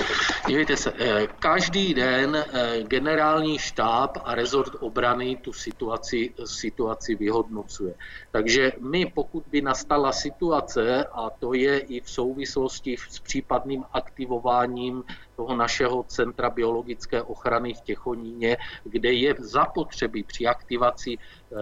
Dívejte 0.48 0.76
se, 0.76 0.92
eh, 0.98 1.26
každý 1.38 1.94
den 1.94 2.36
eh, 2.36 2.82
generální 2.82 3.58
štáb 3.58 4.18
a 4.24 4.34
rezort 4.34 4.72
obrany 4.80 5.36
tu 5.36 5.52
situaci, 5.52 6.30
situaci 6.44 7.14
vyhodnocuje. 7.14 7.94
Takže 8.30 8.72
my, 8.80 9.12
pokud 9.14 9.44
by 9.50 9.60
nastala 9.62 10.12
situace, 10.12 11.04
a 11.12 11.30
to 11.30 11.54
je 11.54 11.78
i 11.78 12.00
v 12.00 12.10
souvislosti 12.10 12.96
s 13.08 13.20
případným 13.20 13.84
aktivováním 13.92 15.04
toho 15.42 15.58
našeho 15.58 16.06
centra 16.06 16.50
biologické 16.50 17.22
ochrany 17.22 17.74
v 17.74 17.80
Těchoníně, 17.80 18.56
kde 18.84 19.12
je 19.12 19.34
zapotřebí 19.38 20.22
při 20.22 20.46
aktivaci 20.46 21.18
eh, 21.18 21.56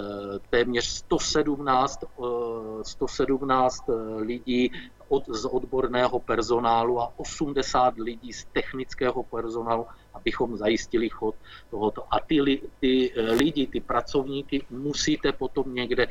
téměř 0.51 0.85
117, 0.85 2.05
117 2.83 3.89
eh, 3.89 3.93
eh, 3.93 4.21
lidí 4.21 4.73
od, 5.09 5.25
z 5.29 5.45
odborného 5.45 6.21
personálu 6.21 7.01
a 7.01 7.13
80 7.17 7.97
lidí 7.99 8.33
z 8.33 8.45
technického 8.53 9.23
personálu, 9.23 9.87
abychom 10.15 10.57
zajistili 10.57 11.09
chod 11.09 11.35
tohoto. 11.71 12.05
A 12.11 12.21
ty, 12.21 12.61
ty 12.81 13.13
lidi, 13.17 13.67
ty 13.67 13.81
pracovníky 13.81 14.67
musíte 14.71 15.33
potom 15.33 15.75
někde 15.75 16.09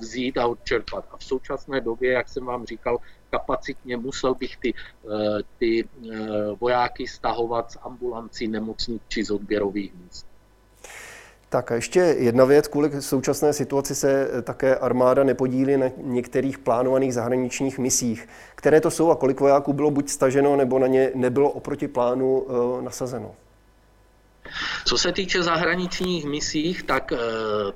vzít 0.00 0.38
a 0.38 0.46
odčerpat. 0.46 1.04
A 1.10 1.16
v 1.16 1.24
současné 1.24 1.80
době, 1.80 2.12
jak 2.12 2.28
jsem 2.28 2.44
vám 2.44 2.66
říkal, 2.66 2.98
kapacitně 3.34 3.96
musel 3.96 4.34
bych 4.34 4.56
ty, 4.56 4.70
eh, 4.74 5.42
ty 5.58 5.70
eh, 5.82 5.88
vojáky 6.60 7.06
stahovat 7.06 7.72
z 7.72 7.76
ambulancí, 7.82 8.48
nemocnic 8.48 9.02
či 9.08 9.24
z 9.24 9.30
odběrových 9.30 9.94
míst. 9.94 10.33
Tak 11.54 11.72
a 11.72 11.74
ještě 11.74 12.00
jedna 12.00 12.44
věc, 12.44 12.68
kvůli 12.68 13.02
současné 13.02 13.52
situaci 13.52 13.94
se 13.94 14.28
také 14.42 14.76
armáda 14.76 15.24
nepodílí 15.24 15.76
na 15.76 15.86
některých 15.96 16.58
plánovaných 16.58 17.14
zahraničních 17.14 17.78
misích. 17.78 18.28
Které 18.54 18.80
to 18.80 18.90
jsou 18.90 19.10
a 19.10 19.16
kolik 19.16 19.40
vojáků 19.40 19.72
bylo 19.72 19.90
buď 19.90 20.08
staženo, 20.08 20.56
nebo 20.56 20.78
na 20.78 20.86
ně 20.86 21.10
nebylo 21.14 21.50
oproti 21.50 21.88
plánu 21.88 22.46
eh, 22.48 22.82
nasazeno? 22.82 23.34
Co 24.84 24.98
se 24.98 25.12
týče 25.12 25.42
zahraničních 25.42 26.24
misích, 26.24 26.82
tak 26.82 27.12
eh, 27.12 27.18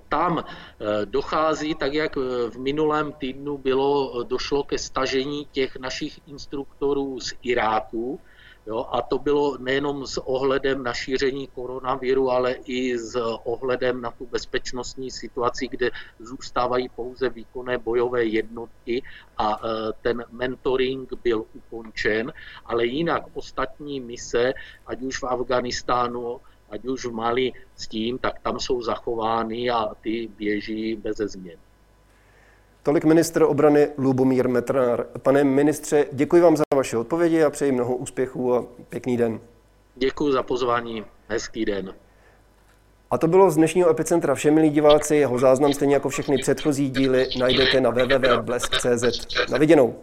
tam 0.09 0.45
eh, 0.45 1.07
dochází, 1.07 1.75
tak 1.75 1.95
jak 1.95 2.17
v 2.51 2.59
minulém 2.59 3.13
týdnu 3.13 3.59
bylo, 3.59 4.23
došlo 4.23 4.65
ke 4.65 4.79
stažení 4.79 5.47
těch 5.53 5.77
našich 5.77 6.19
instruktorů 6.27 7.21
z 7.21 7.35
Iráku, 7.43 8.21
Jo, 8.69 8.87
a 8.93 9.03
to 9.03 9.19
bylo 9.19 9.59
nejenom 9.59 10.07
s 10.07 10.19
ohledem 10.19 10.83
na 10.83 10.93
šíření 10.95 11.47
koronaviru, 11.47 12.31
ale 12.31 12.53
i 12.53 12.99
s 12.99 13.17
ohledem 13.45 14.01
na 14.01 14.11
tu 14.11 14.27
bezpečnostní 14.27 15.11
situaci, 15.11 15.69
kde 15.69 15.91
zůstávají 16.19 16.89
pouze 16.89 17.29
výkonné 17.29 17.79
bojové 17.79 18.25
jednotky 18.25 19.03
a 19.39 19.57
e, 19.57 19.93
ten 20.03 20.25
mentoring 20.31 21.13
byl 21.23 21.45
ukončen, 21.55 22.33
ale 22.65 22.87
jinak 22.87 23.23
ostatní 23.35 24.01
mise, 24.01 24.53
ať 24.87 25.03
už 25.03 25.23
v 25.23 25.25
Afganistánu, 25.25 26.41
ať 26.71 26.85
už 26.85 27.07
v 27.07 27.13
Mali 27.13 27.53
s 27.77 27.89
tím, 27.89 28.19
tak 28.19 28.39
tam 28.41 28.61
jsou 28.61 28.83
zachovány 28.83 29.71
a 29.71 29.95
ty 29.95 30.29
běží 30.37 30.97
bez 30.97 31.17
změn. 31.17 31.59
Tolik 32.83 33.05
ministr 33.05 33.43
obrany 33.43 33.89
Lubomír 33.99 34.49
Metrár. 34.49 35.07
Pane 35.23 35.45
ministře, 35.45 36.07
děkuji 36.13 36.43
vám 36.43 36.57
za 36.57 36.63
vaše 36.75 36.97
odpovědi 36.97 37.43
a 37.43 37.51
přeji 37.51 37.73
mnoho 37.73 37.97
úspěchů 37.97 38.55
a 38.55 38.65
pěkný 38.89 39.17
den. 39.17 39.41
Děkuji 39.97 40.33
za 40.33 40.43
pozvání. 40.43 41.05
Hezký 41.29 41.65
den. 41.65 41.95
A 43.11 43.19
to 43.19 43.29
bylo 43.29 43.51
z 43.51 43.57
dnešního 43.57 43.91
Epicentra 43.91 44.35
vše, 44.35 44.51
milí 44.51 44.71
diváci. 44.71 45.17
Jeho 45.17 45.39
záznam, 45.39 45.73
stejně 45.73 45.95
jako 45.95 46.09
všechny 46.09 46.39
předchozí 46.39 46.91
díly, 46.91 47.29
najdete 47.39 47.81
na 47.81 47.91
www.blesk.cz. 47.91 49.27
Na 49.51 49.59
viděnou. 49.59 49.95